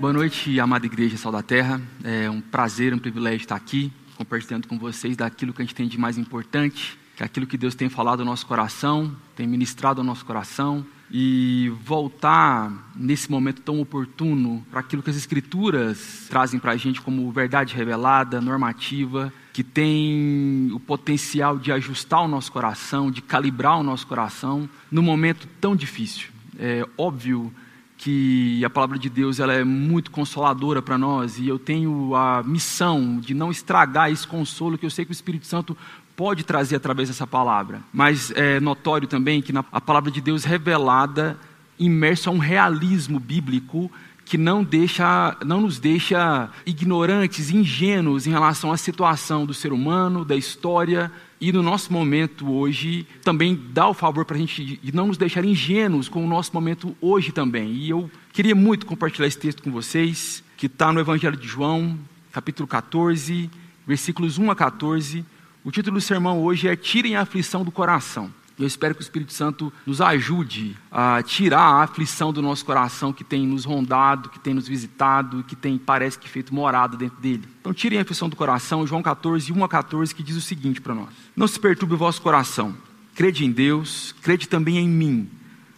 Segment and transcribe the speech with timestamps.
[0.00, 1.80] Boa noite, amada igreja Sal da Terra.
[2.04, 5.88] É um prazer, um privilégio estar aqui, compartilhando com vocês daquilo que a gente tem
[5.88, 10.00] de mais importante, que é aquilo que Deus tem falado ao nosso coração, tem ministrado
[10.00, 16.60] ao nosso coração, e voltar nesse momento tão oportuno para aquilo que as Escrituras trazem
[16.60, 22.52] para a gente como verdade revelada, normativa, que tem o potencial de ajustar o nosso
[22.52, 26.28] coração, de calibrar o nosso coração num momento tão difícil.
[26.56, 27.52] É óbvio
[27.98, 32.44] que a palavra de Deus ela é muito consoladora para nós e eu tenho a
[32.44, 35.76] missão de não estragar esse consolo que eu sei que o Espírito Santo
[36.16, 37.82] pode trazer através dessa palavra.
[37.92, 41.36] Mas é notório também que na, a palavra de Deus revelada
[41.76, 43.90] imersa a um realismo bíblico
[44.28, 50.22] que não, deixa, não nos deixa ignorantes, ingênuos em relação à situação do ser humano,
[50.22, 51.10] da história
[51.40, 55.44] e no nosso momento hoje também dá o favor para a gente não nos deixar
[55.44, 57.72] ingênuos com o nosso momento hoje também.
[57.72, 61.98] E eu queria muito compartilhar esse texto com vocês, que está no Evangelho de João,
[62.30, 63.48] capítulo 14,
[63.86, 65.24] versículos 1 a 14.
[65.64, 68.30] O título do sermão hoje é Tirem a aflição do coração.
[68.58, 73.12] Eu espero que o Espírito Santo nos ajude a tirar a aflição do nosso coração
[73.12, 77.20] que tem nos rondado, que tem nos visitado, que tem, parece que, feito morada dentro
[77.20, 77.44] dele.
[77.60, 80.80] Então, tirem a aflição do coração, João 14, 1 a 14, que diz o seguinte
[80.80, 82.74] para nós: Não se perturbe o vosso coração,
[83.14, 85.30] crede em Deus, crede também em mim.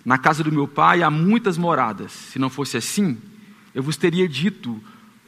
[0.03, 2.12] Na casa do meu pai há muitas moradas.
[2.12, 3.19] Se não fosse assim,
[3.75, 4.83] eu vos teria dito,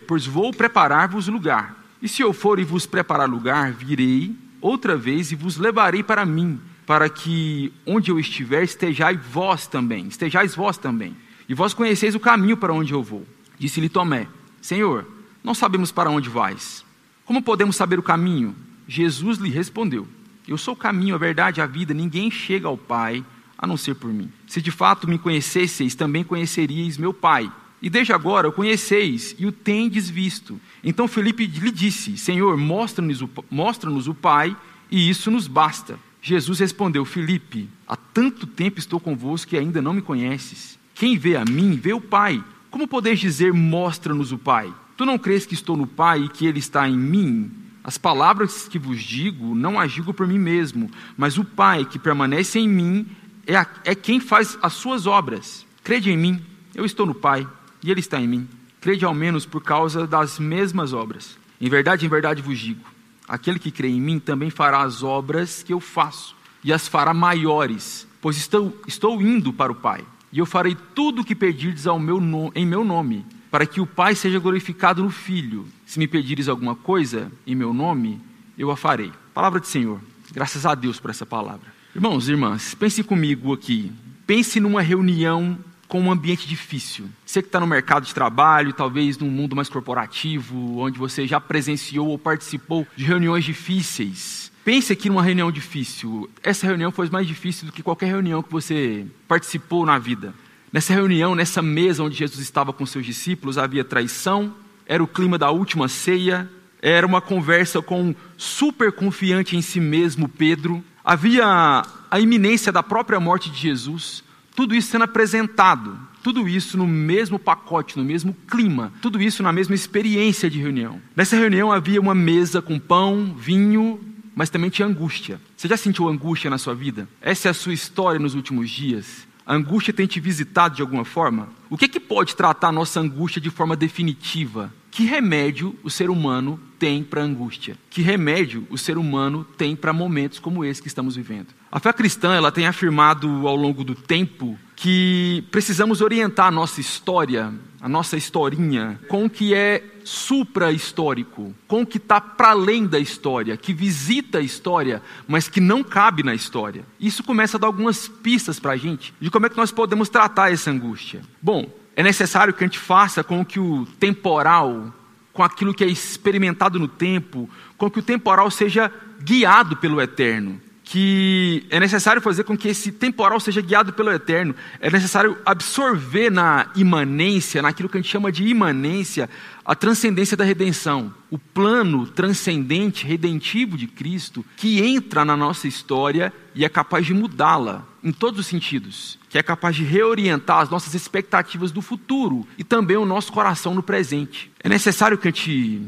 [0.09, 1.77] pois vou preparar-vos lugar.
[2.01, 6.25] E se eu for e vos preparar lugar, virei outra vez e vos levarei para
[6.25, 6.59] mim
[6.93, 11.17] para que onde eu estiver estejais vós também, estejais vós também.
[11.49, 13.27] E vós conheceis o caminho para onde eu vou.
[13.59, 14.29] Disse-lhe Tomé:
[14.61, 15.07] Senhor,
[15.43, 16.85] não sabemos para onde vais.
[17.25, 18.55] Como podemos saber o caminho?
[18.87, 20.07] Jesus lhe respondeu:
[20.47, 21.95] Eu sou o caminho, a verdade a vida.
[21.95, 23.25] Ninguém chega ao Pai
[23.57, 24.31] a não ser por mim.
[24.47, 27.51] Se de fato me conhecesseis, também conheceríeis meu Pai.
[27.81, 30.61] E desde agora o conheceis e o tendes visto.
[30.85, 34.55] Então Felipe lhe disse: Senhor, mostra-nos o, mostra o Pai,
[34.91, 35.99] e isso nos basta.
[36.23, 40.79] Jesus respondeu: Filipe, há tanto tempo estou convosco e ainda não me conheces.
[40.95, 42.43] Quem vê a mim, vê o Pai.
[42.71, 44.73] Como podeis dizer, mostra-nos o Pai?
[44.97, 47.51] Tu não crês que estou no Pai e que Ele está em mim?
[47.83, 51.99] As palavras que vos digo, não as digo por mim mesmo, mas o Pai que
[51.99, 53.05] permanece em mim
[53.45, 55.67] é, a, é quem faz as suas obras.
[55.83, 56.41] Crede em mim,
[56.73, 57.47] eu estou no Pai
[57.83, 58.49] e Ele está em mim.
[58.81, 61.37] Crede ao menos por causa das mesmas obras.
[61.61, 62.93] Em verdade, em verdade vos digo
[63.29, 67.15] Aquele que crê em mim também fará as obras que eu faço, e as fará
[67.15, 70.05] maiores, pois estou, estou indo para o Pai.
[70.33, 72.21] E eu farei tudo o que pedirdes ao meu
[72.55, 75.67] em meu nome, para que o Pai seja glorificado no Filho.
[75.85, 78.21] Se me pedires alguma coisa em meu nome,
[78.57, 79.13] eu a farei.
[79.35, 80.01] Palavra do Senhor.
[80.33, 81.73] Graças a Deus por essa palavra.
[81.95, 83.93] Irmãos e irmãs, pense comigo aqui.
[84.27, 85.59] Pense numa reunião
[85.93, 87.05] com um ambiente difícil.
[87.27, 91.39] Você que está no mercado de trabalho, talvez num mundo mais corporativo, onde você já
[91.39, 94.51] presenciou ou participou de reuniões difíceis.
[94.65, 96.31] Pense aqui numa reunião difícil.
[96.43, 100.33] Essa reunião foi mais difícil do que qualquer reunião que você participou na vida.
[100.73, 104.55] Nessa reunião, nessa mesa onde Jesus estava com seus discípulos, havia traição,
[104.87, 106.49] era o clima da última ceia,
[106.81, 112.83] era uma conversa com um super confiante em si mesmo Pedro, havia a iminência da
[112.83, 114.25] própria morte de Jesus.
[114.55, 119.53] Tudo isso sendo apresentado, tudo isso no mesmo pacote, no mesmo clima, tudo isso na
[119.53, 121.01] mesma experiência de reunião.
[121.17, 124.01] Nessa reunião havia uma mesa com pão, vinho,
[124.35, 125.41] mas também tinha angústia.
[125.57, 127.09] Você já sentiu angústia na sua vida?
[127.21, 129.27] Essa é a sua história nos últimos dias?
[129.45, 131.49] A angústia tem te visitado de alguma forma?
[131.69, 134.73] O que, é que pode tratar a nossa angústia de forma definitiva?
[134.93, 137.79] Que remédio o ser humano tem para angústia?
[137.89, 141.47] Que remédio o ser humano tem para momentos como esse que estamos vivendo?
[141.71, 146.79] A fé cristã ela tem afirmado ao longo do tempo que precisamos orientar a nossa
[146.79, 147.51] história,
[147.81, 152.99] a nossa historinha, com o que é supra-histórico, com o que está para além da
[152.99, 156.85] história, que visita a história, mas que não cabe na história.
[157.01, 160.11] Isso começa a dar algumas pistas para a gente de como é que nós podemos
[160.11, 161.23] tratar essa angústia.
[161.41, 164.93] Bom, é necessário que a gente faça com que o temporal,
[165.33, 168.93] com aquilo que é experimentado no tempo, com que o temporal seja
[169.23, 170.61] guiado pelo eterno
[170.93, 174.55] que é necessário fazer com que esse temporal seja guiado pelo eterno.
[174.79, 179.31] É necessário absorver na imanência, naquilo que a gente chama de imanência,
[179.65, 181.15] a transcendência da redenção.
[181.31, 187.15] O plano transcendente, redentivo de Cristo, que entra na nossa história e é capaz de
[187.15, 189.19] mudá-la em todos os sentidos.
[189.29, 193.75] Que é capaz de reorientar as nossas expectativas do futuro e também o nosso coração
[193.75, 194.51] no presente.
[194.61, 195.83] É necessário que a gente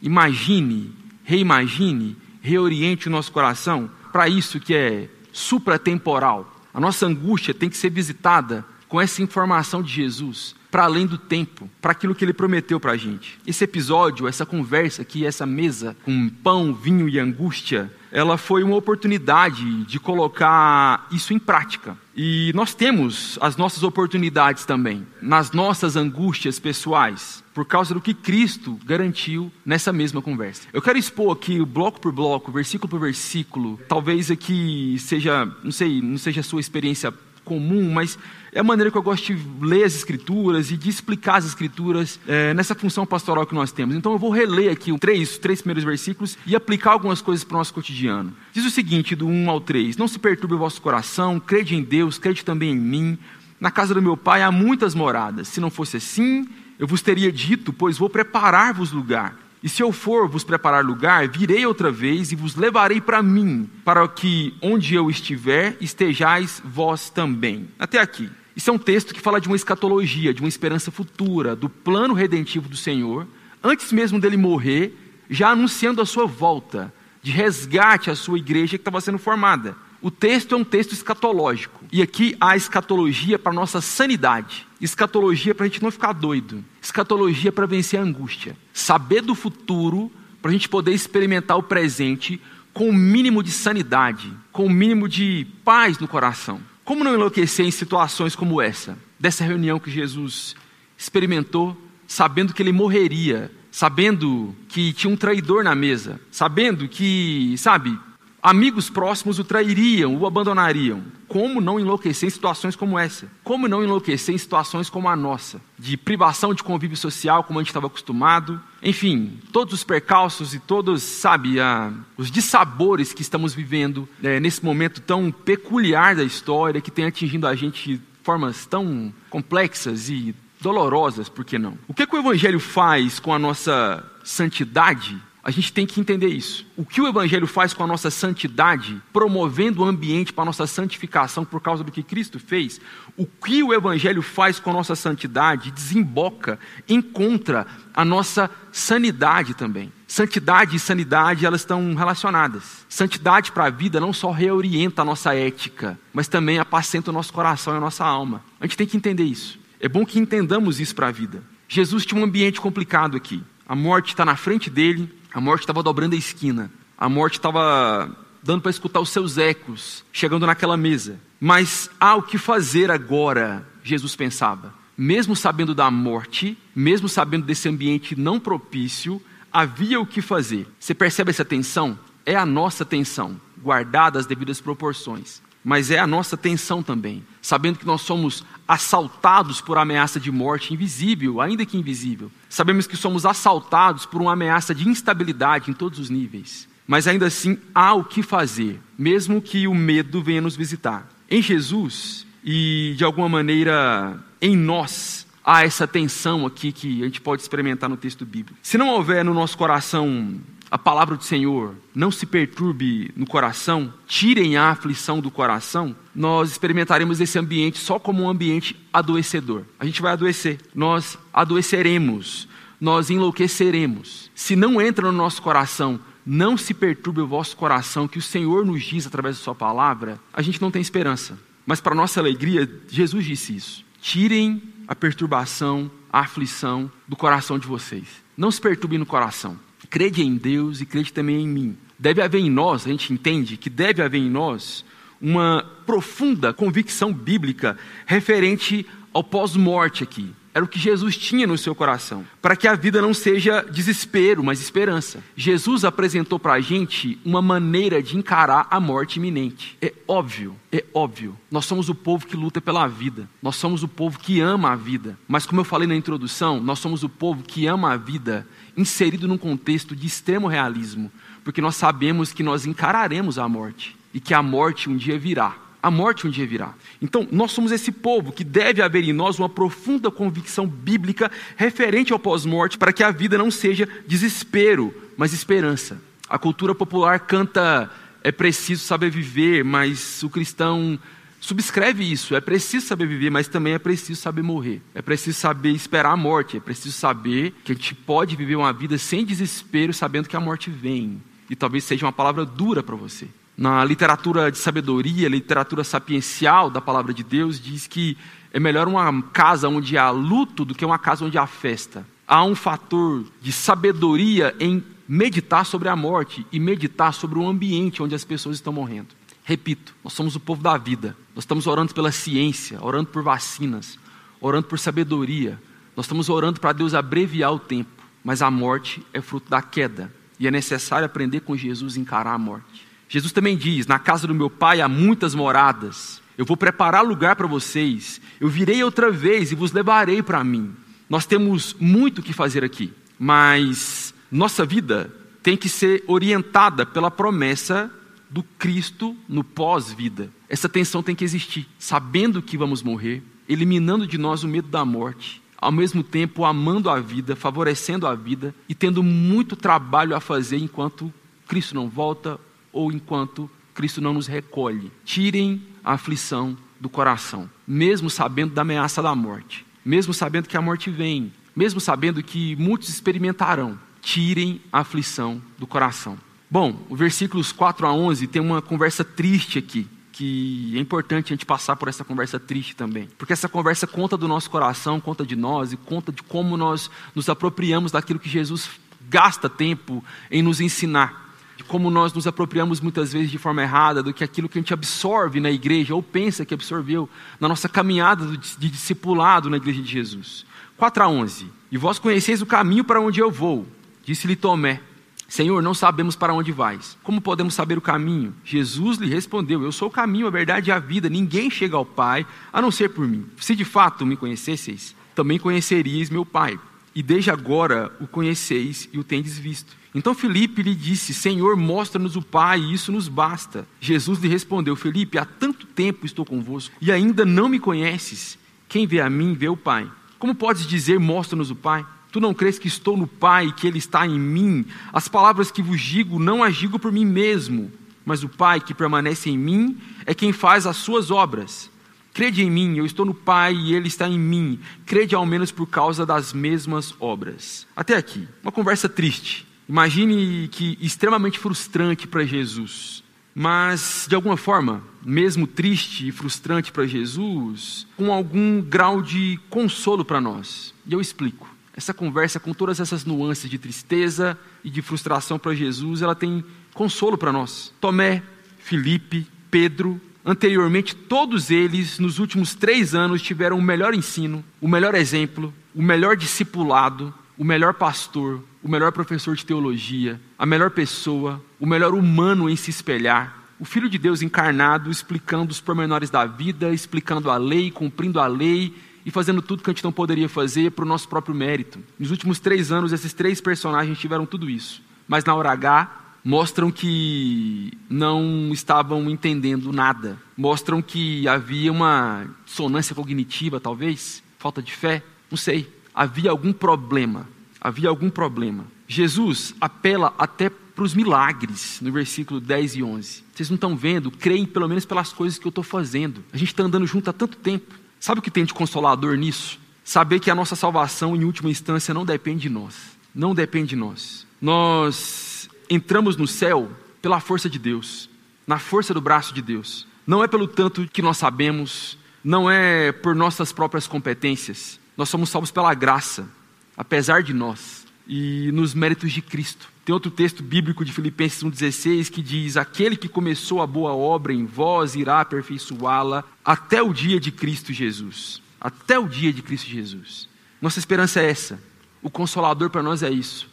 [0.00, 0.92] imagine,
[1.24, 6.56] reimagine, reoriente o nosso coração para isso que é supratemporal.
[6.72, 11.16] A nossa angústia tem que ser visitada com essa informação de Jesus para além do
[11.16, 13.38] tempo, para aquilo que ele prometeu para a gente.
[13.46, 18.76] Esse episódio, essa conversa aqui, essa mesa com pão, vinho e angústia, ela foi uma
[18.76, 21.96] oportunidade de colocar isso em prática.
[22.16, 28.14] E nós temos as nossas oportunidades também, nas nossas angústias pessoais, por causa do que
[28.14, 30.66] Cristo garantiu nessa mesma conversa.
[30.72, 36.00] Eu quero expor aqui, bloco por bloco, versículo por versículo, talvez aqui seja, não sei,
[36.02, 37.12] não seja a sua experiência
[37.48, 38.18] comum, mas
[38.52, 42.20] é a maneira que eu gosto de ler as escrituras e de explicar as escrituras
[42.28, 43.96] é, nessa função pastoral que nós temos.
[43.96, 47.54] Então eu vou reler aqui os três, três primeiros versículos e aplicar algumas coisas para
[47.54, 48.32] o nosso cotidiano.
[48.52, 51.82] Diz o seguinte, do 1 ao 3: Não se perturbe o vosso coração, crede em
[51.82, 53.18] Deus, crede também em mim.
[53.60, 55.48] Na casa do meu pai há muitas moradas.
[55.48, 56.46] Se não fosse assim,
[56.78, 59.47] eu vos teria dito, pois vou preparar-vos lugar.
[59.62, 63.68] E se eu for vos preparar lugar, virei outra vez e vos levarei para mim,
[63.84, 67.68] para que onde eu estiver, estejais vós também.
[67.78, 68.30] Até aqui.
[68.54, 72.14] Isso é um texto que fala de uma escatologia, de uma esperança futura, do plano
[72.14, 73.26] redentivo do Senhor,
[73.62, 74.96] antes mesmo dele morrer,
[75.30, 79.76] já anunciando a sua volta, de resgate à sua igreja que estava sendo formada.
[80.00, 81.84] O texto é um texto escatológico.
[81.90, 84.66] E aqui há escatologia para nossa sanidade.
[84.80, 86.64] Escatologia para a gente não ficar doido.
[86.80, 88.56] Escatologia para vencer a angústia.
[88.72, 90.10] Saber do futuro
[90.40, 92.40] para a gente poder experimentar o presente
[92.72, 96.60] com o mínimo de sanidade, com o mínimo de paz no coração.
[96.84, 98.96] Como não enlouquecer em situações como essa?
[99.18, 100.54] Dessa reunião que Jesus
[100.96, 107.98] experimentou, sabendo que ele morreria, sabendo que tinha um traidor na mesa, sabendo que, sabe,
[108.42, 111.02] Amigos próximos o trairiam, o abandonariam.
[111.26, 113.28] Como não enlouquecer em situações como essa?
[113.42, 115.60] Como não enlouquecer em situações como a nossa?
[115.78, 118.60] De privação de convívio social, como a gente estava acostumado.
[118.82, 124.64] Enfim, todos os percalços e todos, sabe, a, os dissabores que estamos vivendo é, nesse
[124.64, 130.34] momento tão peculiar da história, que tem atingido a gente de formas tão complexas e
[130.60, 131.78] dolorosas, por que não?
[131.86, 135.18] O que, que o Evangelho faz com a nossa santidade
[135.48, 136.66] a gente tem que entender isso.
[136.76, 140.66] O que o Evangelho faz com a nossa santidade, promovendo o ambiente para a nossa
[140.66, 142.78] santificação por causa do que Cristo fez,
[143.16, 149.90] o que o Evangelho faz com a nossa santidade desemboca, encontra a nossa sanidade também.
[150.06, 152.84] Santidade e sanidade, elas estão relacionadas.
[152.86, 157.32] Santidade para a vida não só reorienta a nossa ética, mas também apacenta o nosso
[157.32, 158.44] coração e a nossa alma.
[158.60, 159.58] A gente tem que entender isso.
[159.80, 161.42] É bom que entendamos isso para a vida.
[161.66, 163.42] Jesus tinha um ambiente complicado aqui.
[163.66, 166.70] A morte está na frente dele, a morte estava dobrando a esquina.
[166.96, 168.10] A morte estava
[168.42, 171.20] dando para escutar os seus ecos, chegando naquela mesa.
[171.40, 174.74] Mas há o que fazer agora, Jesus pensava.
[174.96, 179.22] Mesmo sabendo da morte, mesmo sabendo desse ambiente não propício,
[179.52, 180.66] havia o que fazer.
[180.78, 181.98] Você percebe essa tensão?
[182.26, 187.78] É a nossa tensão, guardada as devidas proporções mas é a nossa tensão também, sabendo
[187.78, 192.32] que nós somos assaltados por ameaça de morte invisível, ainda que invisível.
[192.48, 196.66] Sabemos que somos assaltados por uma ameaça de instabilidade em todos os níveis.
[196.86, 201.06] Mas ainda assim há o que fazer, mesmo que o medo venha nos visitar.
[201.30, 207.20] Em Jesus e de alguma maneira em nós há essa tensão aqui que a gente
[207.20, 208.58] pode experimentar no texto bíblico.
[208.62, 213.92] Se não houver no nosso coração a palavra do Senhor, não se perturbe no coração,
[214.06, 219.64] tirem a aflição do coração, nós experimentaremos esse ambiente só como um ambiente adoecedor.
[219.78, 224.30] A gente vai adoecer, nós adoeceremos, nós enlouqueceremos.
[224.34, 228.64] Se não entra no nosso coração, não se perturbe o vosso coração, que o Senhor
[228.64, 231.38] nos diz através da Sua palavra, a gente não tem esperança.
[231.64, 233.84] Mas para nossa alegria, Jesus disse isso.
[234.00, 238.06] Tirem a perturbação, a aflição do coração de vocês.
[238.36, 239.58] Não se perturbem no coração
[239.90, 241.76] crede em Deus e crede também em mim.
[241.98, 244.84] Deve haver em nós, a gente entende que deve haver em nós
[245.20, 247.76] uma profunda convicção bíblica
[248.06, 250.32] referente ao pós-morte aqui.
[250.54, 254.42] Era o que Jesus tinha no seu coração, para que a vida não seja desespero,
[254.42, 255.22] mas esperança.
[255.36, 259.78] Jesus apresentou para a gente uma maneira de encarar a morte iminente.
[259.80, 261.36] É óbvio, é óbvio.
[261.48, 264.76] Nós somos o povo que luta pela vida, nós somos o povo que ama a
[264.76, 265.16] vida.
[265.28, 268.44] Mas, como eu falei na introdução, nós somos o povo que ama a vida
[268.78, 271.10] inserido num contexto de extremo realismo,
[271.42, 275.56] porque nós sabemos que nós encararemos a morte e que a morte um dia virá.
[275.82, 276.74] A morte um dia virá.
[277.00, 282.12] Então, nós somos esse povo que deve haver em nós uma profunda convicção bíblica referente
[282.12, 286.00] ao pós-morte, para que a vida não seja desespero, mas esperança.
[286.28, 287.90] A cultura popular canta
[288.22, 290.98] é preciso saber viver, mas o cristão
[291.40, 292.34] subscreve isso.
[292.34, 294.82] É preciso saber viver, mas também é preciso saber morrer.
[294.94, 296.56] É preciso saber esperar a morte.
[296.56, 300.40] É preciso saber que a gente pode viver uma vida sem desespero, sabendo que a
[300.40, 301.22] morte vem.
[301.50, 303.28] E talvez seja uma palavra dura para você.
[303.56, 308.16] Na literatura de sabedoria, literatura sapiencial da palavra de Deus, diz que
[308.52, 312.06] é melhor uma casa onde há luto do que uma casa onde há festa.
[312.26, 318.02] Há um fator de sabedoria em meditar sobre a morte e meditar sobre o ambiente
[318.02, 319.08] onde as pessoas estão morrendo.
[319.42, 321.16] Repito, nós somos o povo da vida.
[321.38, 323.96] Nós estamos orando pela ciência, orando por vacinas,
[324.40, 325.56] orando por sabedoria.
[325.96, 328.02] Nós estamos orando para Deus abreviar o tempo.
[328.24, 330.12] Mas a morte é fruto da queda.
[330.40, 332.84] E é necessário aprender com Jesus a encarar a morte.
[333.08, 336.20] Jesus também diz: Na casa do meu pai há muitas moradas.
[336.36, 338.20] Eu vou preparar lugar para vocês.
[338.40, 340.74] Eu virei outra vez e vos levarei para mim.
[341.08, 345.08] Nós temos muito que fazer aqui, mas nossa vida
[345.40, 347.88] tem que ser orientada pela promessa
[348.30, 350.30] do Cristo no pós-vida.
[350.48, 354.84] Essa tensão tem que existir, sabendo que vamos morrer, eliminando de nós o medo da
[354.84, 360.20] morte, ao mesmo tempo amando a vida, favorecendo a vida e tendo muito trabalho a
[360.20, 361.12] fazer enquanto
[361.46, 362.38] Cristo não volta
[362.72, 364.92] ou enquanto Cristo não nos recolhe.
[365.04, 370.62] Tirem a aflição do coração, mesmo sabendo da ameaça da morte, mesmo sabendo que a
[370.62, 373.78] morte vem, mesmo sabendo que muitos experimentarão.
[374.00, 376.16] Tirem a aflição do coração.
[376.50, 381.36] Bom, os versículos 4 a 11 tem uma conversa triste aqui, que é importante a
[381.36, 383.06] gente passar por essa conversa triste também.
[383.18, 386.90] Porque essa conversa conta do nosso coração, conta de nós e conta de como nós
[387.14, 388.70] nos apropriamos daquilo que Jesus
[389.10, 391.28] gasta tempo em nos ensinar.
[391.56, 394.62] De como nós nos apropriamos muitas vezes de forma errada do que aquilo que a
[394.62, 399.82] gente absorve na igreja ou pensa que absorveu na nossa caminhada de discipulado na igreja
[399.82, 400.46] de Jesus.
[400.78, 401.50] 4 a 11.
[401.70, 403.66] E vós conheceis o caminho para onde eu vou,
[404.02, 404.80] disse-lhe Tomé.
[405.28, 406.96] Senhor, não sabemos para onde vais.
[407.02, 408.34] Como podemos saber o caminho?
[408.42, 411.10] Jesus lhe respondeu: Eu sou o caminho, a verdade e a vida.
[411.10, 413.26] Ninguém chega ao Pai a não ser por mim.
[413.36, 416.58] Se de fato me conhecesseis, também conheceríeis meu Pai.
[416.94, 419.76] E desde agora o conheceis e o tendes visto.
[419.94, 423.68] Então Felipe lhe disse: Senhor, mostra-nos o Pai, e isso nos basta.
[423.78, 428.38] Jesus lhe respondeu: Felipe, há tanto tempo estou convosco e ainda não me conheces.
[428.66, 429.90] Quem vê a mim, vê o Pai.
[430.18, 431.84] Como podes dizer: Mostra-nos o Pai?
[432.10, 434.64] Tu não crês que estou no Pai que Ele está em mim?
[434.92, 437.70] As palavras que vos digo, não as digo por mim mesmo,
[438.04, 441.70] mas o Pai que permanece em mim é quem faz as suas obras.
[442.14, 444.58] Crede em mim, eu estou no Pai e Ele está em mim.
[444.86, 447.66] Crede ao menos por causa das mesmas obras.
[447.76, 449.46] Até aqui, uma conversa triste.
[449.68, 453.04] Imagine que extremamente frustrante para Jesus.
[453.34, 460.04] Mas, de alguma forma, mesmo triste e frustrante para Jesus, com algum grau de consolo
[460.04, 460.74] para nós.
[460.84, 461.47] E eu explico
[461.78, 466.44] essa conversa com todas essas nuances de tristeza e de frustração para Jesus, ela tem
[466.74, 467.72] consolo para nós.
[467.80, 468.20] Tomé,
[468.58, 474.96] Felipe, Pedro, anteriormente todos eles, nos últimos três anos, tiveram o melhor ensino, o melhor
[474.96, 481.40] exemplo, o melhor discipulado, o melhor pastor, o melhor professor de teologia, a melhor pessoa,
[481.60, 483.38] o melhor humano em se espelhar.
[483.60, 488.26] O Filho de Deus encarnado, explicando os pormenores da vida, explicando a lei, cumprindo a
[488.26, 488.74] lei
[489.08, 491.78] e fazendo tudo que a gente não poderia fazer para o nosso próprio mérito.
[491.98, 494.82] Nos últimos três anos, esses três personagens tiveram tudo isso.
[495.08, 500.18] Mas na hora H, mostram que não estavam entendendo nada.
[500.36, 505.72] Mostram que havia uma dissonância cognitiva, talvez, falta de fé, não sei.
[505.94, 507.26] Havia algum problema.
[507.58, 508.66] Havia algum problema.
[508.86, 513.24] Jesus apela até para os milagres, no versículo 10 e 11.
[513.32, 514.10] Vocês não estão vendo?
[514.10, 516.22] Creem pelo menos pelas coisas que eu estou fazendo.
[516.30, 517.87] A gente está andando junto há tanto tempo.
[518.00, 519.58] Sabe o que tem de consolador nisso?
[519.84, 522.74] Saber que a nossa salvação, em última instância, não depende de nós.
[523.14, 524.26] Não depende de nós.
[524.40, 526.70] Nós entramos no céu
[527.02, 528.08] pela força de Deus,
[528.46, 529.86] na força do braço de Deus.
[530.06, 534.78] Não é pelo tanto que nós sabemos, não é por nossas próprias competências.
[534.96, 536.28] Nós somos salvos pela graça,
[536.76, 539.68] apesar de nós, e nos méritos de Cristo.
[539.84, 544.32] Tem outro texto bíblico de Filipenses 1,16 que diz: Aquele que começou a boa obra
[544.32, 548.42] em vós irá aperfeiçoá-la até o dia de Cristo Jesus.
[548.60, 550.28] Até o dia de Cristo Jesus.
[550.60, 551.60] Nossa esperança é essa.
[552.02, 553.48] O consolador para nós é isso.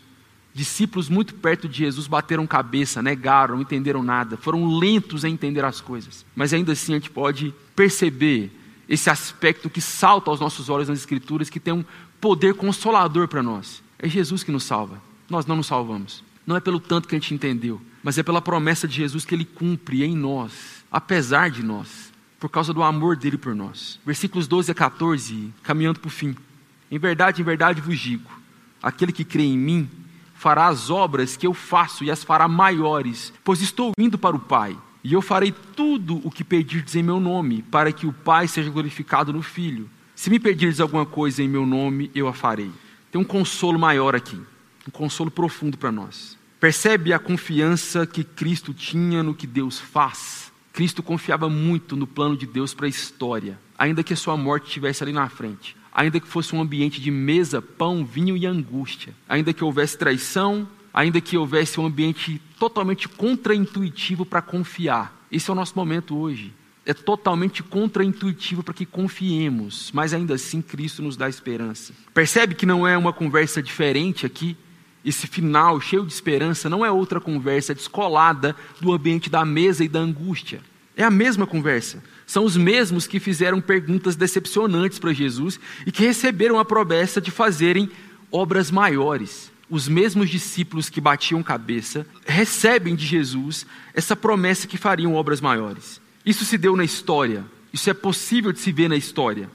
[0.54, 5.66] Discípulos muito perto de Jesus bateram cabeça, negaram, não entenderam nada, foram lentos a entender
[5.66, 6.26] as coisas.
[6.34, 8.52] Mas ainda assim a gente pode perceber
[8.88, 11.84] esse aspecto que salta aos nossos olhos nas Escrituras, que tem um
[12.22, 13.84] poder consolador para nós.
[14.00, 16.24] É Jesus que nos salva nós não nos salvamos.
[16.46, 19.34] Não é pelo tanto que a gente entendeu, mas é pela promessa de Jesus que
[19.34, 24.00] ele cumpre em nós, apesar de nós, por causa do amor dele por nós.
[24.06, 26.36] Versículos 12 a 14, caminhando para o fim.
[26.92, 28.30] Em verdade, em verdade vos digo:
[28.82, 29.90] aquele que crê em mim
[30.36, 34.40] fará as obras que eu faço e as fará maiores, pois estou indo para o
[34.40, 34.78] Pai.
[35.04, 38.70] E eu farei tudo o que pedirdes em meu nome, para que o Pai seja
[38.70, 39.90] glorificado no Filho.
[40.16, 42.72] Se me pedirdes alguma coisa em meu nome, eu a farei.
[43.16, 44.38] Tem um consolo maior aqui
[44.86, 46.38] um consolo profundo para nós.
[46.60, 50.52] Percebe a confiança que Cristo tinha no que Deus faz?
[50.74, 54.68] Cristo confiava muito no plano de Deus para a história, ainda que a sua morte
[54.68, 59.16] estivesse ali na frente, ainda que fosse um ambiente de mesa, pão, vinho e angústia,
[59.30, 65.26] ainda que houvesse traição, ainda que houvesse um ambiente totalmente contraintuitivo para confiar.
[65.32, 66.54] Esse é o nosso momento hoje.
[66.86, 71.94] É totalmente contraintuitivo para que confiemos, mas ainda assim Cristo nos dá esperança.
[72.14, 74.56] Percebe que não é uma conversa diferente aqui?
[75.04, 79.88] Esse final cheio de esperança não é outra conversa descolada do ambiente da mesa e
[79.88, 80.62] da angústia.
[80.96, 82.04] É a mesma conversa.
[82.26, 87.32] São os mesmos que fizeram perguntas decepcionantes para Jesus e que receberam a promessa de
[87.32, 87.90] fazerem
[88.32, 95.16] obras maiores os mesmos discípulos que batiam cabeça recebem de Jesus essa promessa que fariam
[95.16, 96.02] obras maiores.
[96.26, 99.50] Isso se deu na história, isso é possível de se ver na história.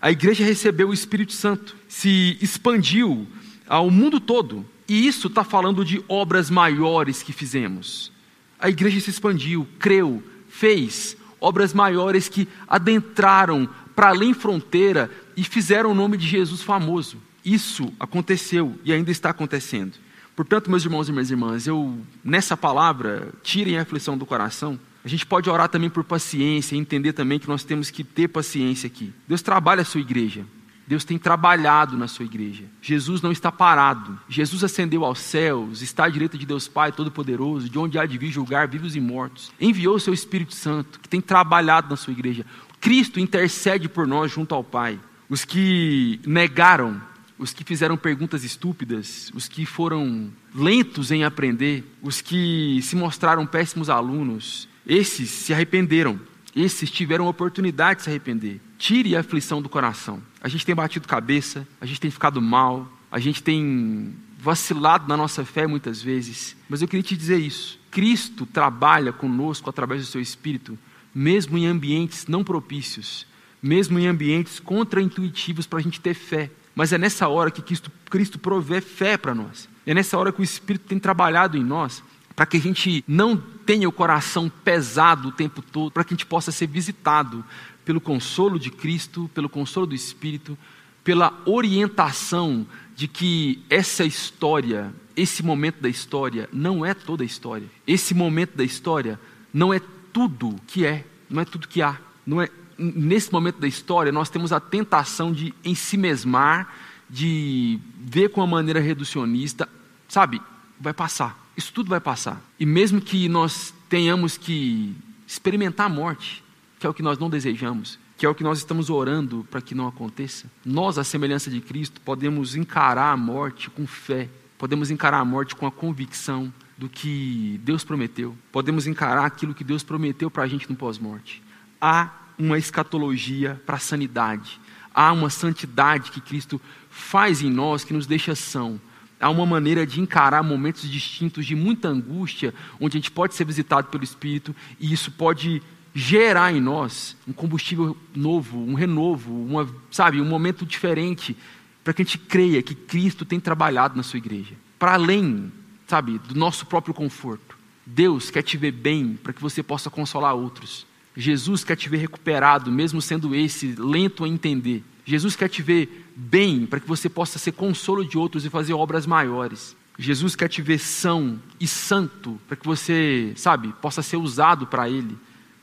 [0.00, 3.26] A igreja recebeu o Espírito Santo, se expandiu
[3.66, 8.12] ao mundo todo, e isso está falando de obras maiores que fizemos.
[8.58, 15.92] A igreja se expandiu, creu, fez obras maiores que adentraram para além fronteira e fizeram
[15.92, 17.18] o nome de Jesus famoso.
[17.44, 19.92] Isso aconteceu e ainda está acontecendo.
[20.34, 24.78] Portanto, meus irmãos e minhas irmãs, eu nessa palavra, tirem a aflição do coração.
[25.06, 28.26] A gente pode orar também por paciência e entender também que nós temos que ter
[28.26, 29.12] paciência aqui.
[29.28, 30.44] Deus trabalha a sua igreja.
[30.84, 32.64] Deus tem trabalhado na sua igreja.
[32.82, 34.18] Jesus não está parado.
[34.28, 38.18] Jesus ascendeu aos céus, está à direita de Deus Pai Todo-Poderoso, de onde há de
[38.18, 39.52] vir julgar vivos e mortos.
[39.60, 42.44] Enviou o seu Espírito Santo, que tem trabalhado na sua igreja.
[42.80, 44.98] Cristo intercede por nós junto ao Pai.
[45.28, 47.00] Os que negaram
[47.38, 53.46] os que fizeram perguntas estúpidas, os que foram lentos em aprender, os que se mostraram
[53.46, 56.20] péssimos alunos, esses se arrependeram,
[56.54, 58.60] esses tiveram a oportunidade de se arrepender.
[58.78, 60.22] Tire a aflição do coração.
[60.40, 65.16] A gente tem batido cabeça, a gente tem ficado mal, a gente tem vacilado na
[65.16, 67.80] nossa fé muitas vezes, mas eu queria te dizer isso.
[67.90, 70.78] Cristo trabalha conosco através do seu Espírito,
[71.14, 73.26] mesmo em ambientes não propícios,
[73.62, 76.50] mesmo em ambientes contraintuitivos para a gente ter fé.
[76.74, 79.68] Mas é nessa hora que Cristo, Cristo provê fé para nós.
[79.86, 82.02] É nessa hora que o Espírito tem trabalhado em nós,
[82.36, 86.16] para que a gente não tenha o coração pesado o tempo todo, para que a
[86.16, 87.42] gente possa ser visitado
[87.82, 90.56] pelo consolo de Cristo, pelo consolo do Espírito,
[91.02, 97.66] pela orientação de que essa história, esse momento da história, não é toda a história.
[97.86, 99.18] Esse momento da história
[99.52, 99.80] não é
[100.12, 101.96] tudo que é, não é tudo que há,
[102.26, 106.74] não é nesse momento da história, nós temos a tentação de em si mesmar,
[107.08, 109.66] de ver com uma maneira reducionista,
[110.08, 110.42] sabe?
[110.78, 111.45] Vai passar.
[111.56, 112.42] Isso tudo vai passar.
[112.58, 114.94] E mesmo que nós tenhamos que
[115.26, 116.44] experimentar a morte,
[116.78, 119.60] que é o que nós não desejamos, que é o que nós estamos orando para
[119.60, 124.90] que não aconteça, nós, à semelhança de Cristo, podemos encarar a morte com fé, podemos
[124.90, 129.82] encarar a morte com a convicção do que Deus prometeu, podemos encarar aquilo que Deus
[129.82, 131.42] prometeu para a gente no pós-morte.
[131.80, 134.60] Há uma escatologia para a sanidade.
[134.94, 138.80] Há uma santidade que Cristo faz em nós que nos deixa são.
[139.20, 143.44] Há uma maneira de encarar momentos distintos de muita angústia, onde a gente pode ser
[143.44, 145.62] visitado pelo Espírito e isso pode
[145.94, 151.34] gerar em nós um combustível novo, um renovo, uma, sabe, um momento diferente
[151.82, 154.54] para que a gente creia que Cristo tem trabalhado na sua igreja.
[154.78, 155.50] Para além,
[155.86, 157.56] sabe, do nosso próprio conforto.
[157.86, 160.86] Deus quer te ver bem para que você possa consolar outros.
[161.16, 164.84] Jesus quer te ver recuperado, mesmo sendo esse lento a entender.
[165.06, 168.74] Jesus quer te ver bem, para que você possa ser consolo de outros e fazer
[168.74, 169.76] obras maiores.
[169.96, 174.90] Jesus quer te ver são e santo, para que você, sabe, possa ser usado para
[174.90, 175.16] Ele,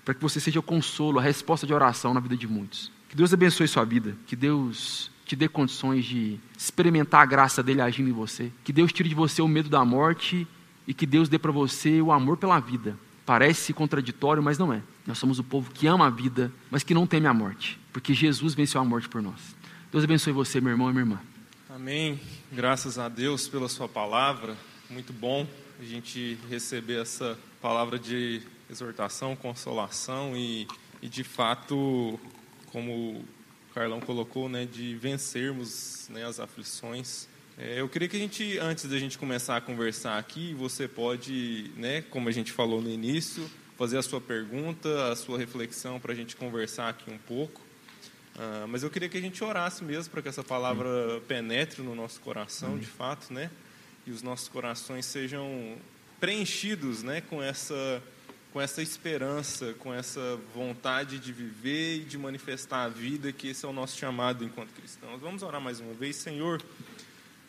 [0.05, 2.91] para que você seja o consolo, a resposta de oração na vida de muitos.
[3.09, 7.81] Que Deus abençoe sua vida, que Deus te dê condições de experimentar a graça dele
[7.81, 10.47] agindo em você, que Deus tire de você o medo da morte
[10.87, 12.97] e que Deus dê para você o amor pela vida.
[13.25, 14.81] Parece contraditório, mas não é.
[15.07, 18.13] Nós somos o povo que ama a vida, mas que não teme a morte, porque
[18.13, 19.55] Jesus venceu a morte por nós.
[19.91, 21.21] Deus abençoe você, meu irmão e minha irmã.
[21.69, 22.19] Amém.
[22.51, 24.57] Graças a Deus pela sua palavra.
[24.89, 25.47] Muito bom
[25.79, 30.67] a gente receber essa palavra de exortação, consolação e,
[31.01, 32.19] e de fato,
[32.71, 33.25] como o
[33.73, 38.85] Carlão colocou, né, de vencermos né, as aflições é, eu queria que a gente, antes
[38.85, 43.49] da gente começar a conversar aqui, você pode, né, como a gente falou no início,
[43.77, 47.61] fazer a sua pergunta, a sua reflexão para a gente conversar aqui um pouco.
[48.37, 51.93] Ah, mas eu queria que a gente orasse mesmo para que essa palavra penetre no
[51.93, 53.49] nosso coração, de fato, né?
[54.05, 55.77] E os nossos corações sejam
[56.19, 58.01] preenchidos, né, com essa
[58.51, 63.65] com essa esperança, com essa vontade de viver e de manifestar a vida, que esse
[63.65, 65.19] é o nosso chamado enquanto cristãos.
[65.19, 66.61] Vamos orar mais uma vez, Senhor.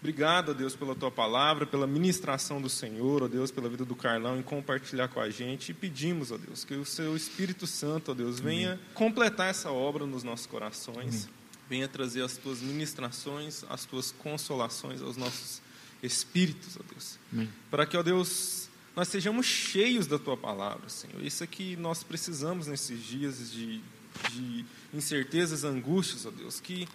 [0.05, 3.97] Obrigado, ó Deus, pela tua palavra, pela ministração do Senhor, ó Deus, pela vida do
[3.97, 5.71] Carlão, em compartilhar com a gente.
[5.71, 8.85] E pedimos, ó Deus, que o seu Espírito Santo, ó Deus, venha Amém.
[8.93, 11.25] completar essa obra nos nossos corações.
[11.25, 11.35] Amém.
[11.71, 15.63] Venha trazer as tuas ministrações, as tuas consolações aos nossos
[16.03, 17.19] espíritos, ó Deus.
[17.33, 17.49] Amém.
[17.71, 21.25] Para que, ó Deus, nós sejamos cheios da tua palavra, Senhor.
[21.25, 23.81] Isso é que nós precisamos nesses dias de,
[24.33, 26.61] de incertezas, angústias, ó Deus.
[26.61, 26.87] Que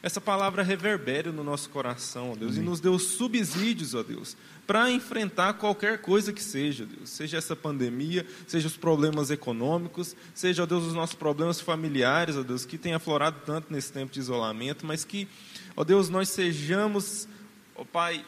[0.00, 2.62] essa palavra reverbere no nosso coração, ó Deus, Amém.
[2.62, 7.10] e nos dê os subsídios, ó Deus, para enfrentar qualquer coisa que seja, Deus.
[7.10, 12.42] Seja essa pandemia, seja os problemas econômicos, seja, ó Deus, os nossos problemas familiares, ó
[12.42, 15.26] Deus, que tem aflorado tanto nesse tempo de isolamento, mas que,
[15.76, 17.26] ó Deus, nós sejamos,
[17.74, 18.24] ó Pai,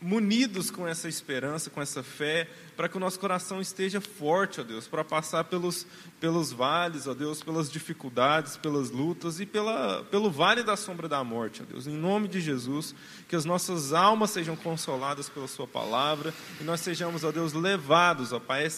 [0.00, 4.64] munidos com essa esperança, com essa fé, para que o nosso coração esteja forte, ó
[4.64, 5.86] Deus, para passar pelos,
[6.20, 11.22] pelos vales, ó Deus, pelas dificuldades, pelas lutas e pela, pelo vale da sombra da
[11.24, 11.86] morte, ó Deus.
[11.86, 12.94] Em nome de Jesus,
[13.26, 18.32] que as nossas almas sejam consoladas pela Sua palavra e nós sejamos, ó Deus, levados,
[18.32, 18.68] ó Pai,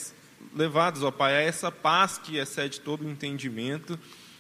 [0.55, 3.99] levados, ó Pai, a essa paz que excede todo o entendimento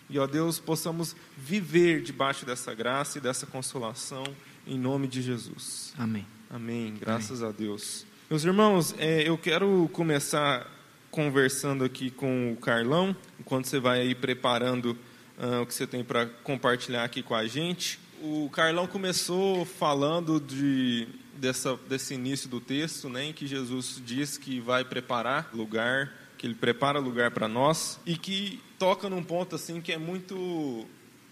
[0.08, 4.24] e, ó Deus, possamos viver debaixo dessa graça e dessa consolação,
[4.66, 5.92] em nome de Jesus.
[5.98, 6.38] Amém.
[6.50, 6.94] Amém.
[6.98, 7.54] Graças Amém.
[7.54, 8.06] a Deus.
[8.30, 10.66] Meus irmãos, é, eu quero começar
[11.11, 14.96] conversando aqui com o Carlão, enquanto você vai aí preparando
[15.38, 17.98] uh, o que você tem para compartilhar aqui com a gente.
[18.22, 21.06] O Carlão começou falando de,
[21.37, 26.46] dessa, desse início do texto, né, em que Jesus diz que vai preparar lugar, que
[26.46, 30.87] ele prepara lugar para nós, e que toca num ponto assim que é muito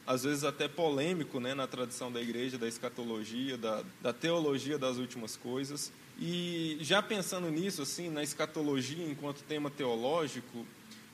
[0.06, 4.98] às vezes até polêmico né, na tradição da igreja, da escatologia, da, da teologia das
[4.98, 5.92] últimas coisas.
[6.18, 10.64] E já pensando nisso, assim, na escatologia enquanto tema teológico,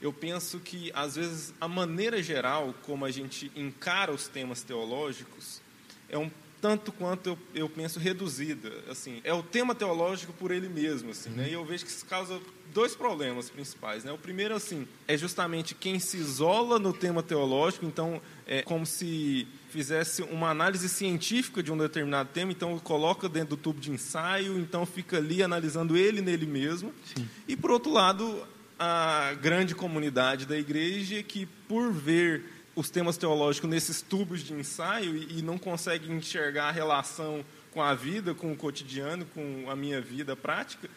[0.00, 5.62] eu penso que, às vezes, a maneira geral como a gente encara os temas teológicos
[6.08, 8.70] é um tanto quanto eu, eu penso reduzida.
[8.88, 11.48] Assim, é o tema teológico por ele mesmo, assim, né?
[11.48, 12.40] E eu vejo que isso causa
[12.72, 14.12] dois problemas principais, né?
[14.12, 19.46] O primeiro, assim, é justamente quem se isola no tema teológico, então é como se
[19.70, 24.58] fizesse uma análise científica de um determinado tema, então coloca dentro do tubo de ensaio,
[24.58, 26.92] então fica ali analisando ele nele mesmo.
[27.14, 27.28] Sim.
[27.48, 28.46] E por outro lado,
[28.78, 35.16] a grande comunidade da igreja que por ver os temas teológicos nesses tubos de ensaio
[35.16, 39.76] e, e não consegue enxergar a relação com a vida, com o cotidiano, com a
[39.76, 40.88] minha vida prática,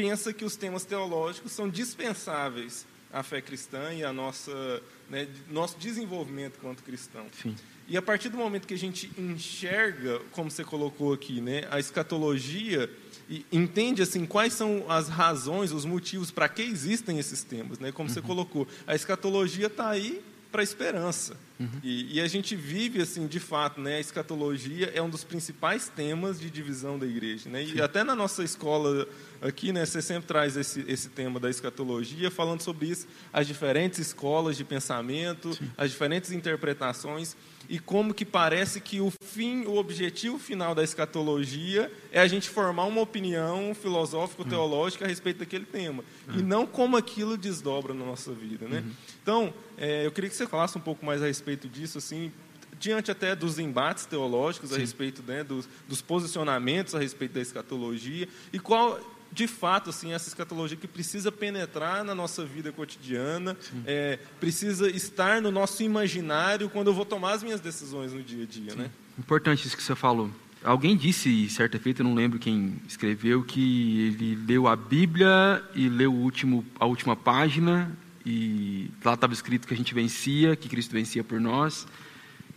[0.00, 5.76] pensa que os temas teológicos são dispensáveis à fé cristã e à nossa né, nosso
[5.78, 7.26] desenvolvimento quanto cristão.
[7.42, 7.56] Sim.
[7.88, 11.80] E a partir do momento que a gente enxerga, como você colocou aqui, né, a
[11.80, 12.88] escatologia
[13.28, 17.92] e entende assim quais são as razões, os motivos para que existem esses temas, né?
[17.92, 18.14] Como uhum.
[18.14, 21.36] você colocou, a escatologia está aí para a esperança.
[21.58, 21.68] Uhum.
[21.82, 25.88] E, e, a gente vive, assim, de fato, né, a escatologia é um dos principais
[25.88, 27.50] temas de divisão da igreja.
[27.50, 27.64] Né?
[27.64, 29.06] E até na nossa escola
[29.42, 33.98] aqui, né, você sempre traz esse, esse tema da escatologia, falando sobre isso, as diferentes
[33.98, 35.70] escolas de pensamento, Sim.
[35.76, 37.36] as diferentes interpretações
[37.70, 42.50] e como que parece que o fim, o objetivo final da escatologia é a gente
[42.50, 46.02] formar uma opinião filosófico-teológica a respeito daquele tema,
[46.34, 46.44] e uhum.
[46.44, 48.66] não como aquilo desdobra na nossa vida.
[48.66, 48.80] Né?
[48.80, 48.92] Uhum.
[49.22, 52.32] Então, é, eu queria que você falasse um pouco mais a respeito disso, assim,
[52.76, 54.76] diante até dos embates teológicos Sim.
[54.76, 58.98] a respeito né, dos, dos posicionamentos a respeito da escatologia, e qual
[59.32, 65.40] de fato, assim, essa escatologia que precisa penetrar na nossa vida cotidiana, é, precisa estar
[65.40, 68.90] no nosso imaginário quando eu vou tomar as minhas decisões no dia a dia, né?
[69.18, 70.30] Importante isso que você falou.
[70.62, 76.12] Alguém disse, certa feita, não lembro quem escreveu, que ele leu a Bíblia e leu
[76.12, 77.90] último, a última página
[78.26, 81.86] e lá estava escrito que a gente vencia, que Cristo vencia por nós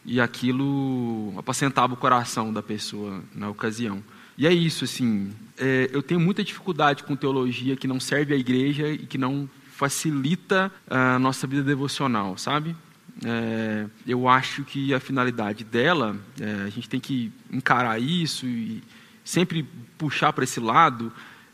[0.05, 4.03] e aquilo apacentava o coração da pessoa na ocasião.
[4.37, 8.37] E é isso, assim, é, eu tenho muita dificuldade com teologia que não serve à
[8.37, 12.75] igreja e que não facilita a nossa vida devocional, sabe?
[13.25, 18.83] É, eu acho que a finalidade dela, é, a gente tem que encarar isso e
[19.23, 19.63] sempre
[19.97, 21.11] puxar para esse lado,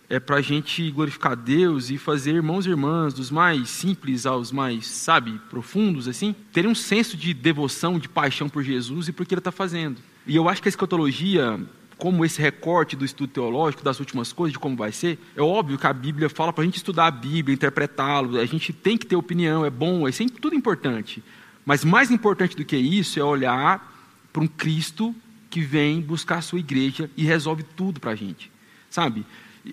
[0.09, 4.51] é para a gente glorificar Deus e fazer irmãos e irmãs, dos mais simples aos
[4.51, 9.25] mais, sabe, profundos, assim, terem um senso de devoção, de paixão por Jesus e por
[9.25, 10.01] que Ele está fazendo.
[10.25, 11.59] E eu acho que a escatologia,
[11.99, 15.77] como esse recorte do estudo teológico, das últimas coisas, de como vai ser, é óbvio
[15.77, 19.05] que a Bíblia fala para a gente estudar a Bíblia, interpretá-lo, a gente tem que
[19.05, 21.21] ter opinião, é bom, é sempre tudo importante.
[21.65, 23.93] Mas mais importante do que isso é olhar
[24.31, 25.13] para um Cristo
[25.49, 28.49] que vem buscar a sua igreja e resolve tudo para a gente.
[28.89, 29.25] Sabe?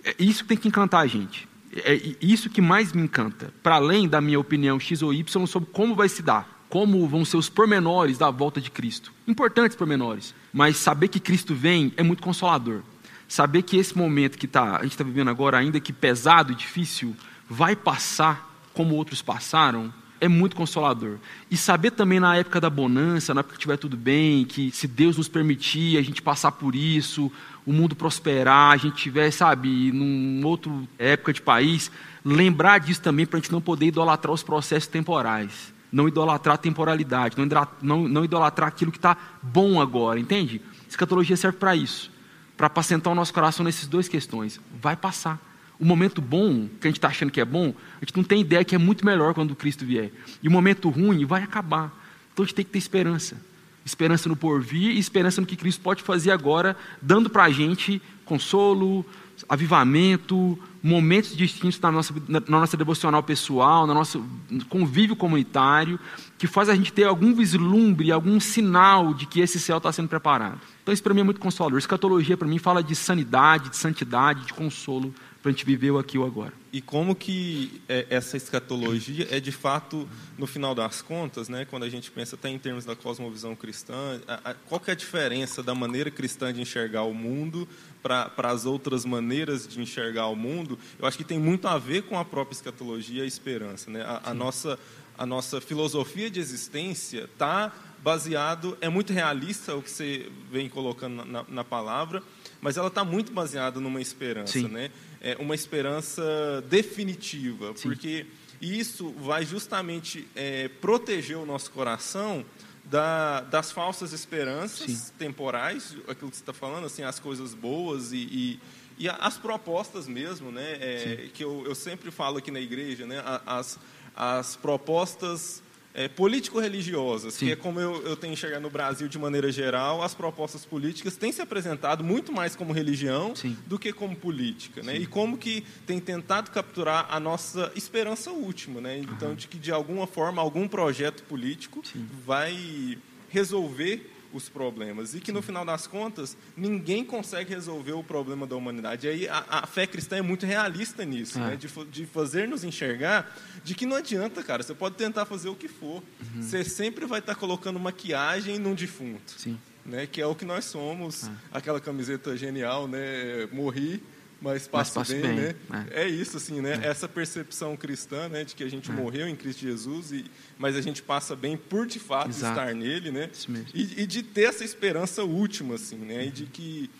[0.05, 1.49] É isso que tem que encantar a gente.
[1.85, 3.53] É isso que mais me encanta.
[3.63, 7.25] Para além da minha opinião X ou Y sobre como vai se dar, como vão
[7.25, 9.13] ser os pormenores da volta de Cristo.
[9.29, 12.81] Importantes pormenores Mas saber que Cristo vem é muito consolador.
[13.29, 16.55] Saber que esse momento que tá, a gente está vivendo agora, ainda que pesado e
[16.55, 17.15] difícil,
[17.47, 21.19] vai passar como outros passaram, é muito consolador.
[21.51, 24.89] E saber também na época da bonança, na época que estiver tudo bem, que se
[24.89, 27.31] Deus nos permitir a gente passar por isso,
[27.67, 31.91] o mundo prosperar, a gente tiver, sabe, numa outra época de país,
[32.25, 35.76] lembrar disso também para a gente não poder idolatrar os processos temporais.
[35.91, 37.37] Não idolatrar a temporalidade,
[37.81, 40.61] não, não, idolatrar aquilo que está bom agora, entende?
[40.89, 42.11] Escatologia serve para isso,
[42.57, 44.61] para apacentar o nosso coração nessas duas questões.
[44.81, 45.41] Vai passar.
[45.79, 48.41] O momento bom, que a gente está achando que é bom, a gente não tem
[48.41, 50.11] ideia que é muito melhor quando Cristo vier.
[50.43, 51.93] E o momento ruim vai acabar.
[52.33, 53.37] Então a gente tem que ter esperança.
[53.85, 58.03] Esperança no porvir e esperança no que Cristo pode fazer agora, dando para a gente
[58.25, 59.05] consolo,
[59.49, 64.25] avivamento, momentos distintos na nossa, na nossa devocional pessoal, no nosso
[64.69, 65.99] convívio comunitário,
[66.39, 70.09] que faz a gente ter algum vislumbre, algum sinal de que esse céu está sendo
[70.09, 70.61] preparado.
[70.83, 71.79] Então isso para mim é muito consolador.
[71.79, 75.13] Escatologia para mim fala de sanidade, de santidade, de consolo
[75.47, 76.53] para a gente viver o aqui ou agora.
[76.73, 81.85] E como que é, essa escatologia é de fato, no final das contas, né, quando
[81.85, 84.97] a gente pensa até em termos da cosmovisão cristã, a, a, qual que é a
[84.97, 87.69] diferença da maneira cristã de enxergar o mundo
[88.03, 90.77] para as outras maneiras de enxergar o mundo?
[90.99, 93.89] Eu acho que tem muito a ver com a própria escatologia e a esperança.
[93.89, 94.03] Né?
[94.03, 94.77] A, a nossa,
[95.17, 101.25] a nossa filosofia de existência está baseado, é muito realista o que você vem colocando
[101.25, 102.23] na, na palavra,
[102.61, 104.69] mas ela está muito baseada numa esperança, Sim.
[104.69, 104.91] né?
[105.27, 106.23] É uma esperança
[106.69, 107.89] definitiva, Sim.
[107.89, 108.27] porque
[108.61, 112.45] isso vai justamente é, proteger o nosso coração
[112.85, 115.13] da, das falsas esperanças Sim.
[115.19, 118.61] temporais, aquilo que você está falando, assim, as coisas boas e, e,
[118.99, 120.77] e as propostas mesmo, né?
[120.81, 123.21] É, que eu, eu sempre falo aqui na igreja, né?
[123.45, 123.81] As,
[124.15, 125.61] as propostas
[125.97, 130.13] é, político-religiosas, que é como eu, eu tenho enxergado no Brasil de maneira geral, as
[130.13, 133.57] propostas políticas têm se apresentado muito mais como religião Sim.
[133.67, 134.95] do que como política, né?
[134.95, 138.99] E como que tem tentado capturar a nossa esperança última, né?
[138.99, 139.35] Então, uhum.
[139.35, 141.83] de que de alguma forma algum projeto político
[142.27, 142.99] vai
[143.31, 145.15] resolver os problemas.
[145.15, 149.07] E que, no final das contas, ninguém consegue resolver o problema da humanidade.
[149.07, 151.43] E aí a, a fé cristã é muito realista nisso, é.
[151.43, 151.57] né?
[151.57, 154.63] de, de fazer nos enxergar de que não adianta, cara.
[154.63, 156.03] Você pode tentar fazer o que for.
[156.21, 156.43] Uhum.
[156.43, 159.33] Você sempre vai estar colocando maquiagem num defunto.
[159.37, 159.59] Sim.
[159.85, 160.07] Né?
[160.07, 161.29] Que é o que nós somos.
[161.29, 161.31] É.
[161.53, 163.47] Aquela camiseta genial, né?
[163.53, 164.03] Morri
[164.41, 165.55] mas passa, bem, bem, né?
[165.91, 166.03] É.
[166.03, 166.09] é.
[166.09, 166.81] isso, assim, né?
[166.83, 166.89] É.
[166.89, 168.95] Essa percepção cristã, né, de que a gente é.
[168.95, 170.25] morreu em Cristo Jesus, e,
[170.59, 172.59] mas a gente passa bem por de fato Exato.
[172.59, 173.31] estar nele, né?
[173.75, 176.17] E, e, de ter essa esperança última, assim, né?
[176.17, 176.23] Uhum.
[176.23, 176.91] E de que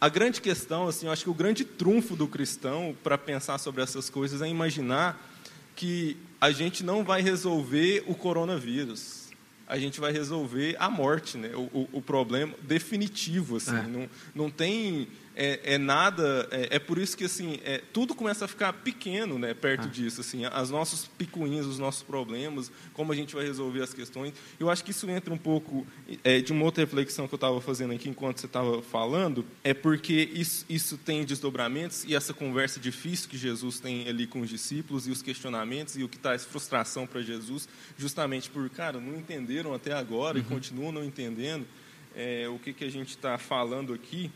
[0.00, 3.82] a grande questão, assim, eu acho que o grande trunfo do cristão para pensar sobre
[3.82, 5.20] essas coisas é imaginar
[5.74, 9.24] que a gente não vai resolver o coronavírus
[9.66, 11.50] a gente vai resolver a morte, né?
[11.54, 13.56] o, o, o problema definitivo.
[13.56, 13.76] Assim.
[13.76, 13.82] É.
[13.82, 16.48] Não, não tem é, é nada.
[16.50, 19.90] É, é, por isso que assim é, tudo começa a ficar pequeno, né, perto ah.
[19.90, 20.20] disso.
[20.20, 24.32] Assim, as nossos picuinhos, os nossos problemas, como a gente vai resolver as questões.
[24.58, 25.86] Eu acho que isso entra um pouco
[26.22, 29.74] é, de uma outra reflexão que eu estava fazendo aqui enquanto você estava falando, é
[29.74, 34.48] porque isso, isso tem desdobramentos e essa conversa difícil que Jesus tem ali com os
[34.48, 37.68] discípulos e os questionamentos e o que traz frustração para Jesus,
[37.98, 40.44] justamente por cara não entenderam até agora uhum.
[40.44, 41.66] e continuam não entendendo
[42.14, 44.30] é, o que, que a gente está falando aqui.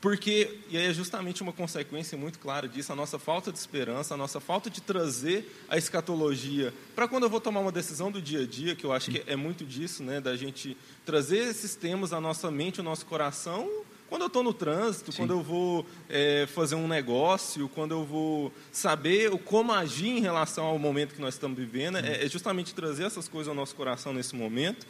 [0.00, 4.14] Porque, e aí é justamente uma consequência muito clara disso, a nossa falta de esperança,
[4.14, 8.20] a nossa falta de trazer a escatologia para quando eu vou tomar uma decisão do
[8.20, 11.74] dia a dia, que eu acho que é muito disso, né, da gente trazer esses
[11.74, 13.68] temas à nossa mente, ao nosso coração,
[14.08, 15.18] quando eu estou no trânsito, Sim.
[15.18, 20.20] quando eu vou é, fazer um negócio, quando eu vou saber o, como agir em
[20.20, 23.76] relação ao momento que nós estamos vivendo, é, é, justamente trazer essas coisas ao nosso
[23.76, 24.84] coração nesse momento,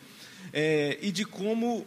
[0.52, 1.86] é, e de como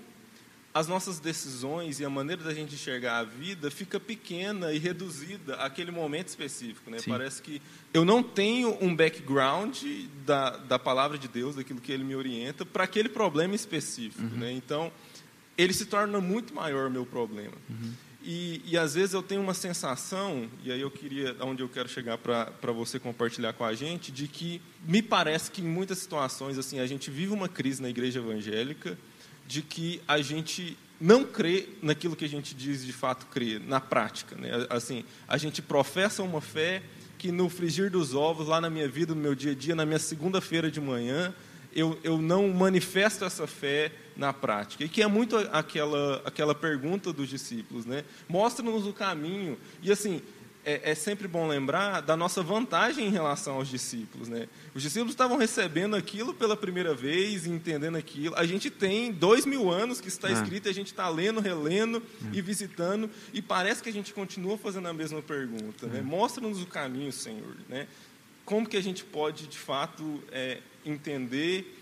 [0.73, 5.55] as nossas decisões e a maneira da gente enxergar a vida fica pequena e reduzida
[5.57, 6.89] àquele momento específico.
[6.89, 6.97] Né?
[7.05, 7.61] Parece que
[7.93, 9.77] eu não tenho um background
[10.25, 14.23] da, da palavra de Deus, daquilo que ele me orienta, para aquele problema específico.
[14.23, 14.39] Uhum.
[14.39, 14.51] Né?
[14.51, 14.91] Então,
[15.55, 17.53] ele se torna muito maior o meu problema.
[17.69, 17.93] Uhum.
[18.25, 21.89] E, e, às vezes eu tenho uma sensação, e aí eu queria, onde eu quero
[21.89, 26.57] chegar para você compartilhar com a gente, de que me parece que em muitas situações
[26.57, 28.97] assim a gente vive uma crise na igreja evangélica
[29.47, 33.81] de que a gente não crê naquilo que a gente diz de fato crer, na
[33.81, 34.35] prática.
[34.35, 34.49] Né?
[34.69, 36.81] Assim, a gente professa uma fé
[37.17, 39.85] que no frigir dos ovos, lá na minha vida, no meu dia a dia, na
[39.85, 41.33] minha segunda-feira de manhã,
[41.75, 44.83] eu, eu não manifesto essa fé na prática.
[44.83, 48.03] E que é muito aquela, aquela pergunta dos discípulos, né?
[48.27, 49.57] Mostra-nos o caminho.
[49.81, 50.21] E assim,
[50.65, 54.29] é, é, sempre bom lembrar da nossa vantagem em relação aos discípulos.
[54.29, 54.47] Né?
[54.73, 58.35] Os discípulos estavam recebendo aquilo pela primeira vez, entendendo aquilo.
[58.35, 60.33] A gente tem dois mil anos que está é.
[60.33, 62.37] escrito, e a gente está lendo, relendo é.
[62.37, 65.87] e visitando, e parece que a gente continua fazendo a mesma pergunta.
[65.87, 65.99] Né?
[65.99, 66.01] É.
[66.01, 67.55] Mostra-nos o caminho, Senhor.
[67.67, 67.87] Né?
[68.45, 71.79] Como que a gente pode, de fato, é, entender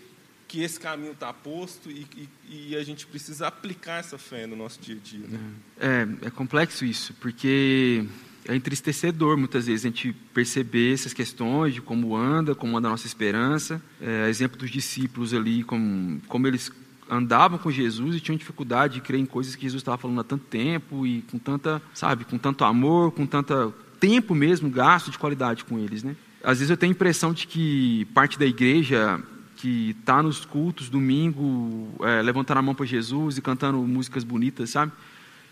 [0.48, 2.28] que esse caminho está posto e, e,
[2.72, 5.26] e, a gente precisa aplicar essa fé no nosso dia a dia.
[5.26, 5.40] Né?
[5.80, 8.06] É, é complexo isso, porque
[8.48, 12.90] é entristecedor muitas vezes a gente perceber essas questões de como anda, como anda a
[12.90, 13.80] nossa esperança.
[14.00, 16.72] É, exemplo dos discípulos ali, como, como eles
[17.08, 20.24] andavam com Jesus e tinham dificuldade de crer em coisas que Jesus estava falando há
[20.24, 25.18] tanto tempo e com tanta, sabe, com tanto amor, com tanto tempo mesmo gasto de
[25.18, 26.16] qualidade com eles, né?
[26.42, 29.22] Às vezes eu tenho a impressão de que parte da igreja
[29.56, 34.70] que está nos cultos domingo, é, levantando a mão para Jesus e cantando músicas bonitas,
[34.70, 34.90] sabe?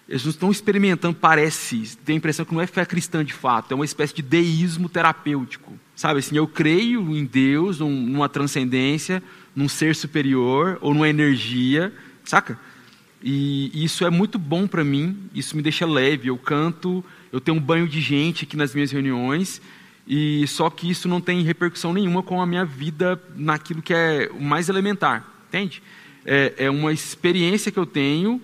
[0.09, 3.73] Eles não estão experimentando, parece, tem a impressão que não é fé cristã de fato,
[3.73, 5.73] é uma espécie de deísmo terapêutico.
[5.95, 9.23] Sabe assim, eu creio em Deus, numa transcendência,
[9.55, 11.93] num ser superior ou numa energia,
[12.25, 12.59] saca?
[13.23, 16.29] E isso é muito bom para mim, isso me deixa leve.
[16.29, 19.61] Eu canto, eu tenho um banho de gente aqui nas minhas reuniões,
[20.09, 24.31] e só que isso não tem repercussão nenhuma com a minha vida naquilo que é
[24.33, 25.83] o mais elementar, entende?
[26.25, 28.41] É, é uma experiência que eu tenho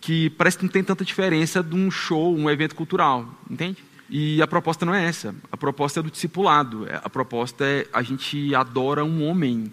[0.00, 3.78] que parece que não tem tanta diferença de um show, um evento cultural, entende?
[4.08, 5.34] E a proposta não é essa.
[5.52, 6.86] A proposta é do discipulado.
[6.88, 9.70] É, a proposta é a gente adora um homem,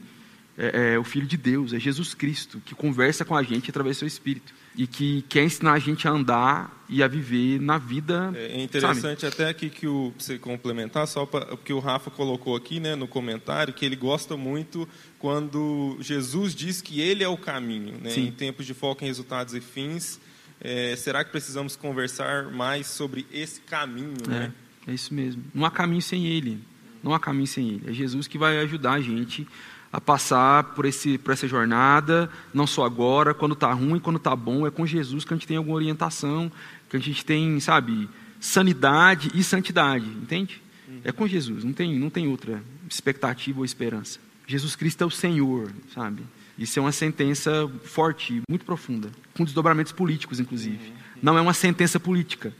[0.55, 3.97] é, é, o Filho de Deus, é Jesus Cristo, que conversa com a gente através
[3.97, 7.79] do seu Espírito e que quer ensinar a gente a andar e a viver na
[7.79, 8.31] vida.
[8.35, 9.33] É interessante sabe?
[9.33, 13.07] até aqui que o você complementar só para que o Rafa colocou aqui, né, no
[13.07, 14.87] comentário, que ele gosta muito
[15.19, 19.53] quando Jesus diz que ele é o caminho, né, em tempos de foco em resultados
[19.53, 20.19] e fins.
[20.59, 24.53] É, será que precisamos conversar mais sobre esse caminho, é, né?
[24.87, 25.43] É isso mesmo.
[25.53, 26.59] Não há caminho sem ele.
[27.03, 27.83] Não há caminho sem ele.
[27.87, 29.47] É Jesus que vai ajudar a gente
[29.91, 34.35] a passar por, esse, por essa jornada, não só agora, quando está ruim, quando está
[34.35, 36.51] bom, é com Jesus que a gente tem alguma orientação,
[36.89, 40.61] que a gente tem, sabe, sanidade e santidade, entende?
[41.03, 44.19] É com Jesus, não tem, não tem outra expectativa ou esperança.
[44.47, 46.23] Jesus Cristo é o Senhor, sabe?
[46.57, 50.93] Isso é uma sentença forte, muito profunda, com desdobramentos políticos, inclusive.
[51.21, 52.53] Não é uma sentença política,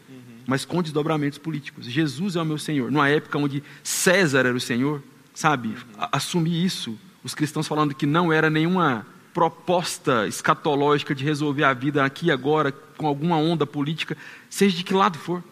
[0.45, 1.86] mas com desdobramentos políticos.
[1.86, 2.91] Jesus é o meu Senhor.
[2.91, 5.02] Numa época onde César era o Senhor,
[5.34, 5.76] sabe?
[6.12, 12.04] Assumir isso os cristãos falando que não era nenhuma proposta escatológica de resolver a vida
[12.04, 14.17] aqui e agora com alguma onda política,
[14.50, 15.43] seja de que lado for,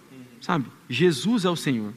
[0.41, 0.65] sabe?
[0.89, 1.93] Jesus é o Senhor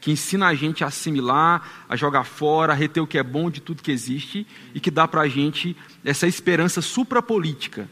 [0.00, 3.50] que ensina a gente a assimilar, a jogar fora, a reter o que é bom
[3.50, 7.88] de tudo que existe e que dá para a gente essa esperança suprapolítica,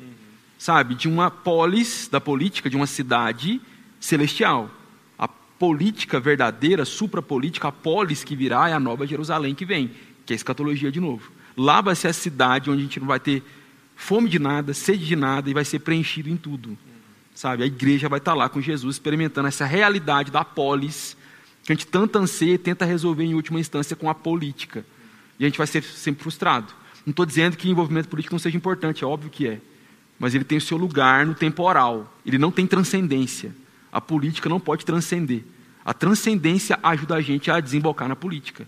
[0.58, 0.94] sabe?
[0.94, 3.60] De uma polis, da política, de uma cidade
[4.00, 4.70] celestial.
[5.18, 9.90] A política verdadeira, suprapolítica, a polis que virá é a nova Jerusalém que vem,
[10.24, 11.30] que é a escatologia de novo.
[11.54, 13.42] Lá vai ser a cidade onde a gente não vai ter
[13.94, 16.78] fome de nada, sede de nada e vai ser preenchido em tudo.
[17.34, 17.64] Sabe?
[17.64, 21.17] A igreja vai estar lá com Jesus experimentando essa realidade da polis
[21.68, 24.86] que a gente tanto anseia e tenta resolver em última instância com a política.
[25.38, 26.72] E a gente vai ser sempre frustrado.
[27.04, 29.60] Não estou dizendo que envolvimento político não seja importante, é óbvio que é.
[30.18, 32.10] Mas ele tem o seu lugar no temporal.
[32.24, 33.54] Ele não tem transcendência.
[33.92, 35.44] A política não pode transcender.
[35.84, 38.66] A transcendência ajuda a gente a desembocar na política.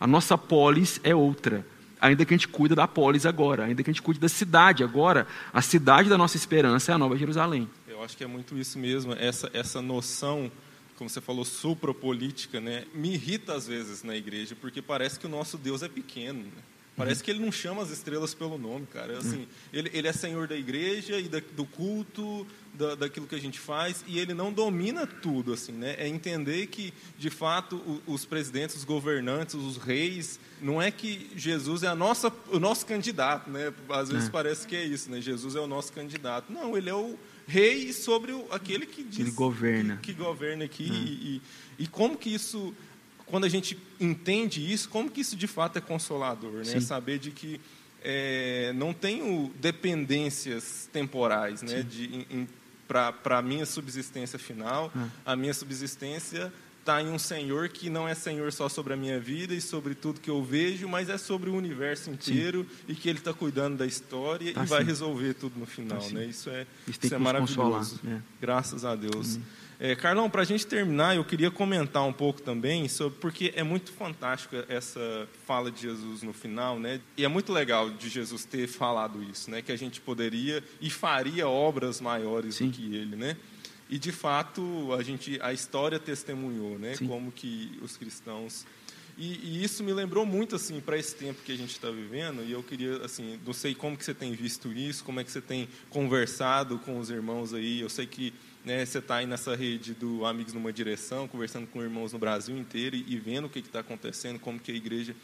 [0.00, 1.66] A nossa polis é outra.
[2.00, 4.82] Ainda que a gente cuida da polis agora, ainda que a gente cuide da cidade
[4.82, 7.68] agora, a cidade da nossa esperança é a Nova Jerusalém.
[7.86, 10.50] Eu acho que é muito isso mesmo, essa, essa noção,
[10.98, 12.84] como você falou, supropolítica, né?
[12.92, 16.40] me irrita às vezes na igreja, porque parece que o nosso Deus é pequeno.
[16.40, 16.62] Né?
[16.96, 19.12] Parece que ele não chama as estrelas pelo nome, cara.
[19.12, 23.36] É assim, ele, ele é senhor da igreja e da, do culto, da, daquilo que
[23.36, 25.94] a gente faz, e ele não domina tudo, assim, né?
[25.96, 31.30] É entender que, de fato, o, os presidentes, os governantes, os reis, não é que
[31.36, 33.72] Jesus é a nossa, o nosso candidato, né?
[33.88, 34.32] Às vezes é.
[34.32, 35.20] parece que é isso, né?
[35.20, 36.52] Jesus é o nosso candidato.
[36.52, 37.16] Não, ele é o
[37.48, 40.84] rei sobre o, aquele que diz, ele governa, que, que governa aqui.
[40.84, 40.92] É.
[40.92, 41.42] E,
[41.78, 42.74] e, e como que isso
[43.26, 46.64] quando a gente entende isso, como que isso de fato é consolador, né?
[46.64, 46.80] Sim.
[46.80, 47.60] Saber de que
[48.02, 51.86] é, não tenho dependências temporais, né?
[52.86, 55.08] Para a minha subsistência final, hum.
[55.26, 56.50] a minha subsistência
[56.88, 59.94] está em um Senhor que não é Senhor só sobre a minha vida e sobre
[59.94, 62.84] tudo que eu vejo, mas é sobre o universo inteiro sim.
[62.88, 66.08] e que Ele está cuidando da história tá e vai resolver tudo no final, tá
[66.10, 66.24] né?
[66.24, 68.00] Isso é, isso, isso é maravilhoso.
[68.08, 68.18] É.
[68.40, 69.36] Graças a Deus.
[69.36, 69.42] Uhum.
[69.80, 73.62] É, Carlão, para a gente terminar, eu queria comentar um pouco também sobre porque é
[73.62, 77.00] muito fantástico essa fala de Jesus no final, né?
[77.16, 79.60] E é muito legal de Jesus ter falado isso, né?
[79.60, 82.68] Que a gente poderia e faria obras maiores Sim.
[82.68, 83.36] do que ele, né?
[83.88, 87.06] E de fato a gente a história testemunhou, né, Sim.
[87.06, 88.66] como que os cristãos
[89.18, 92.44] e, e isso me lembrou muito assim para esse tempo que a gente está vivendo.
[92.44, 95.32] E eu queria assim, não sei como que você tem visto isso, como é que
[95.32, 97.80] você tem conversado com os irmãos aí.
[97.80, 98.32] Eu sei que
[98.64, 102.56] né, você está aí nessa rede do Amigos numa Direção, conversando com irmãos no Brasil
[102.56, 105.16] inteiro e, e vendo o que está acontecendo, como que a igreja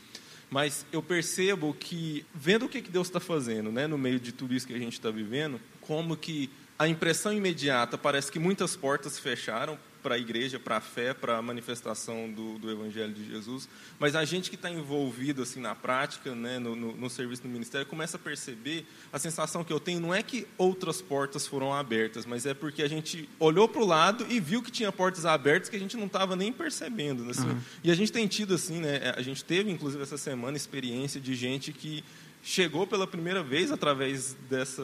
[0.50, 4.30] mas eu percebo que, vendo o que, que Deus está fazendo, né, no meio de
[4.30, 6.48] tudo isso que a gente está vivendo, como que
[6.78, 11.38] a impressão imediata parece que muitas portas fecharam para a igreja, para a fé, para
[11.38, 13.66] a manifestação do, do, Evangelho de Jesus.
[13.98, 17.48] Mas a gente que está envolvido assim na prática, né, no, no, no, serviço do
[17.48, 21.72] ministério, começa a perceber a sensação que eu tenho não é que outras portas foram
[21.72, 25.24] abertas, mas é porque a gente olhou para o lado e viu que tinha portas
[25.24, 27.30] abertas que a gente não estava nem percebendo.
[27.30, 27.48] Assim.
[27.48, 27.60] Uhum.
[27.82, 31.34] E a gente tem tido assim, né, a gente teve inclusive essa semana experiência de
[31.34, 32.04] gente que
[32.44, 34.82] chegou pela primeira vez através dessa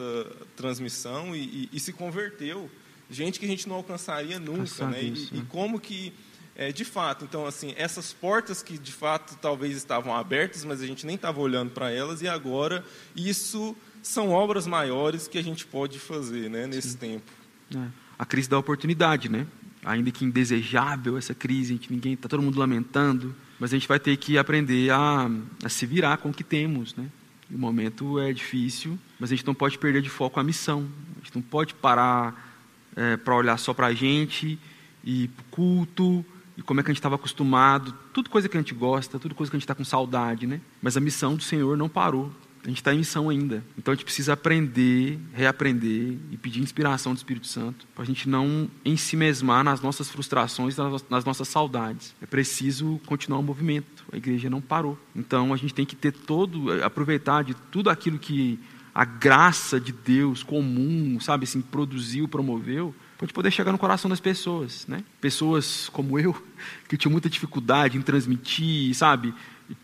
[0.55, 2.69] transmissão e, e, e se converteu
[3.09, 5.01] gente que a gente não alcançaria nunca, né?
[5.01, 5.43] Isso, e, né?
[5.43, 6.13] e, como que,
[6.55, 10.87] é, de fato, então, assim, essas portas que de fato talvez estavam abertas, mas a
[10.87, 12.83] gente nem estava olhando para elas, e agora
[13.15, 16.97] isso são obras maiores que a gente pode fazer, né, nesse Sim.
[16.97, 17.31] tempo.
[17.75, 17.87] É.
[18.17, 19.45] A crise da oportunidade, né?
[19.83, 23.99] Ainda que indesejável essa crise, que ninguém está todo mundo lamentando, mas a gente vai
[23.99, 25.29] ter que aprender a,
[25.63, 27.09] a se virar com o que temos, né?
[27.53, 30.87] O momento é difícil, mas a gente não pode perder de foco a missão.
[31.17, 32.51] A gente não pode parar
[32.95, 34.57] é, para olhar só para a gente
[35.03, 36.25] e para o culto
[36.57, 39.33] e como é que a gente estava acostumado, tudo coisa que a gente gosta, tudo
[39.33, 40.61] coisa que a gente está com saudade, né?
[40.81, 42.31] Mas a missão do Senhor não parou.
[42.63, 43.63] A gente está em missão ainda.
[43.77, 48.29] Então a gente precisa aprender, reaprender e pedir inspiração do Espírito Santo para a gente
[48.29, 50.75] não em si mesmar nas nossas frustrações,
[51.09, 52.13] nas nossas saudades.
[52.21, 54.05] É preciso continuar o movimento.
[54.11, 54.97] A igreja não parou.
[55.15, 58.59] Então a gente tem que ter todo, aproveitar de tudo aquilo que
[58.93, 63.77] a graça de Deus comum, sabe, assim, produziu, promoveu, para a gente poder chegar no
[63.77, 65.03] coração das pessoas, né?
[65.21, 66.35] Pessoas como eu,
[66.89, 69.33] que tinham muita dificuldade em transmitir, sabe,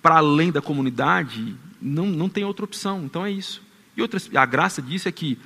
[0.01, 3.61] para além da comunidade, não, não tem outra opção, então é isso.
[3.95, 5.37] E outras, a graça disso é que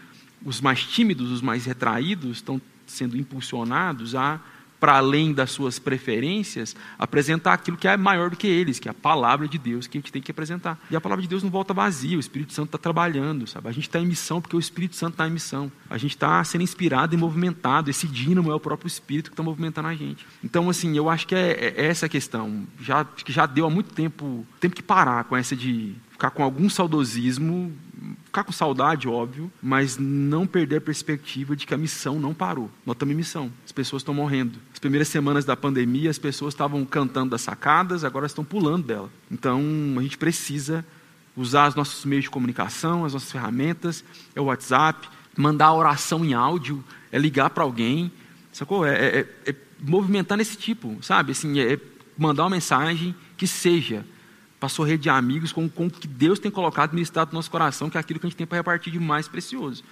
[0.43, 4.39] os mais tímidos, os mais retraídos, estão sendo impulsionados a
[4.81, 8.91] para além das suas preferências, apresentar aquilo que é maior do que eles, que é
[8.91, 10.79] a palavra de Deus que a gente tem que apresentar.
[10.89, 13.69] E a palavra de Deus não volta vazia, o Espírito Santo está trabalhando, sabe?
[13.69, 15.71] A gente está em missão porque o Espírito Santo está em missão.
[15.87, 17.91] A gente está sendo inspirado e movimentado.
[17.91, 20.25] Esse dínamo é o próprio Espírito que está movimentando a gente.
[20.43, 22.65] Então, assim, eu acho que é, é essa a questão.
[22.79, 26.43] Já, que já deu há muito tempo, tempo que parar com essa de ficar com
[26.43, 27.73] algum saudosismo
[28.25, 32.71] ficar com saudade, óbvio, mas não perder a perspectiva de que a missão não parou.
[32.85, 33.51] Nós estamos em missão.
[33.65, 34.57] As pessoas estão morrendo.
[34.71, 39.09] As primeiras semanas da pandemia, as pessoas estavam cantando das sacadas, agora estão pulando dela.
[39.29, 39.61] Então,
[39.97, 40.85] a gente precisa
[41.35, 44.03] usar os nossos meios de comunicação, as nossas ferramentas,
[44.33, 48.11] é o WhatsApp, mandar a oração em áudio, é ligar para alguém,
[48.53, 48.85] sacou?
[48.85, 51.33] É, é, é, movimentar nesse tipo, sabe?
[51.33, 51.77] Assim, é
[52.17, 54.05] mandar uma mensagem que seja
[54.61, 57.49] para rede de amigos com, com o que Deus tem colocado no estado do nosso
[57.49, 59.83] coração, que é aquilo que a gente tem para repartir de mais precioso.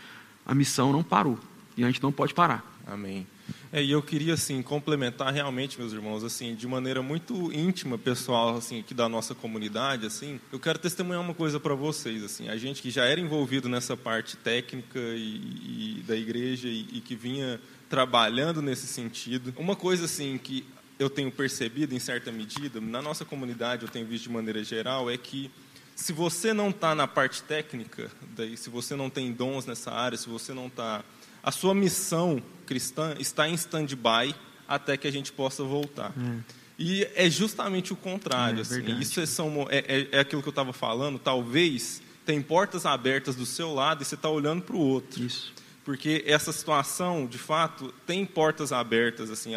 [0.46, 1.40] A missão não parou
[1.76, 2.64] e a gente não pode parar.
[2.86, 3.26] Amém.
[3.72, 8.58] É, e eu queria assim complementar realmente, meus irmãos, assim, de maneira muito íntima, pessoal,
[8.58, 12.58] assim, aqui da nossa comunidade, assim, eu quero testemunhar uma coisa para vocês, assim, a
[12.58, 17.16] gente que já era envolvido nessa parte técnica e, e da igreja e, e que
[17.16, 19.54] vinha trabalhando nesse sentido.
[19.58, 20.64] Uma coisa assim que
[21.00, 25.10] eu tenho percebido em certa medida, na nossa comunidade eu tenho visto de maneira geral,
[25.10, 25.50] é que
[25.96, 30.18] se você não está na parte técnica, daí, se você não tem dons nessa área,
[30.18, 31.04] se você não está.
[31.44, 34.34] A sua missão cristã está em stand-by
[34.68, 36.14] até que a gente possa voltar.
[36.18, 36.60] É.
[36.78, 38.60] E é justamente o contrário.
[38.60, 41.20] É, assim, isso é, são, é, é, é aquilo que eu estava falando.
[41.20, 45.22] Talvez tem portas abertas do seu lado e você está olhando para o outro.
[45.22, 45.54] Isso.
[45.84, 49.30] Porque essa situação, de fato, tem portas abertas.
[49.30, 49.52] assim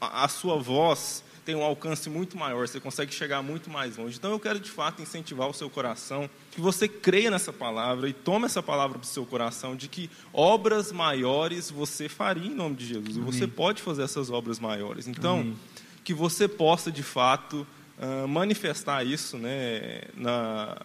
[0.00, 4.18] a, sua voz tem um alcance muito maior, você consegue chegar muito mais longe.
[4.18, 8.12] Então eu quero de fato incentivar o seu coração, que você creia nessa palavra e
[8.12, 12.76] tome essa palavra para o seu coração de que obras maiores você faria em nome
[12.76, 13.16] de Jesus.
[13.16, 13.32] Amém.
[13.32, 15.08] Você pode fazer essas obras maiores.
[15.08, 15.56] Então, Amém.
[16.04, 17.66] que você possa de fato
[17.98, 20.76] uh, manifestar isso né, na,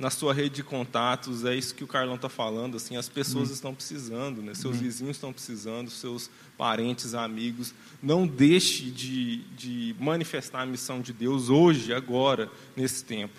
[0.00, 3.48] na sua rede de contatos, é isso que o Carlão está falando, assim, as pessoas
[3.48, 3.54] uhum.
[3.54, 4.54] estão precisando, né?
[4.54, 4.82] seus uhum.
[4.82, 11.50] vizinhos estão precisando, seus parentes, amigos, não deixe de, de manifestar a missão de Deus
[11.50, 13.34] hoje, agora, nesse tempo.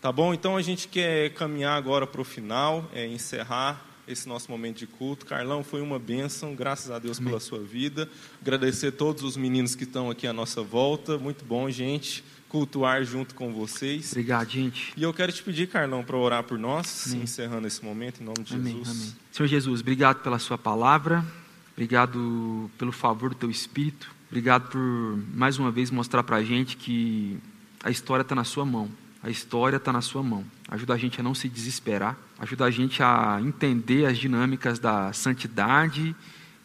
[0.00, 0.34] Tá bom?
[0.34, 4.88] Então a gente quer caminhar agora para o final, é, encerrar esse nosso momento de
[4.88, 5.24] culto.
[5.24, 7.28] Carlão, foi uma bênção, graças a Deus Amém.
[7.28, 8.08] pela sua vida.
[8.40, 11.18] Agradecer a todos os meninos que estão aqui à nossa volta.
[11.18, 14.10] Muito bom, gente cultuar junto com vocês.
[14.10, 14.92] Obrigado, gente.
[14.96, 17.22] E eu quero te pedir, Carlão, para orar por nós, Amém.
[17.22, 18.76] encerrando esse momento, em nome de Amém.
[18.76, 18.88] Jesus.
[18.90, 19.16] Amém.
[19.32, 21.24] Senhor Jesus, obrigado pela sua palavra.
[21.72, 24.10] Obrigado pelo favor do teu Espírito.
[24.28, 27.38] Obrigado por mais uma vez mostrar para a gente que
[27.82, 28.90] a história está na sua mão.
[29.22, 30.44] A história está na sua mão.
[30.68, 32.16] Ajuda a gente a não se desesperar.
[32.38, 36.14] Ajuda a gente a entender as dinâmicas da santidade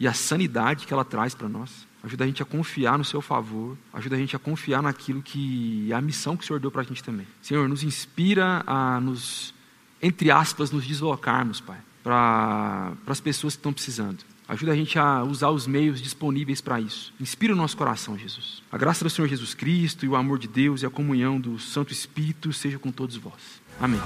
[0.00, 1.86] e a sanidade que ela traz para nós.
[2.06, 3.76] Ajuda a gente a confiar no seu favor.
[3.92, 6.82] Ajuda a gente a confiar naquilo que é a missão que o Senhor deu para
[6.82, 7.26] a gente também.
[7.42, 9.52] Senhor, nos inspira a nos,
[10.00, 14.18] entre aspas, nos deslocarmos, Pai, para as pessoas que estão precisando.
[14.48, 17.12] Ajuda a gente a usar os meios disponíveis para isso.
[17.20, 18.62] Inspira o nosso coração, Jesus.
[18.70, 21.58] A graça do Senhor Jesus Cristo e o amor de Deus e a comunhão do
[21.58, 23.60] Santo Espírito seja com todos vós.
[23.80, 24.00] Amém.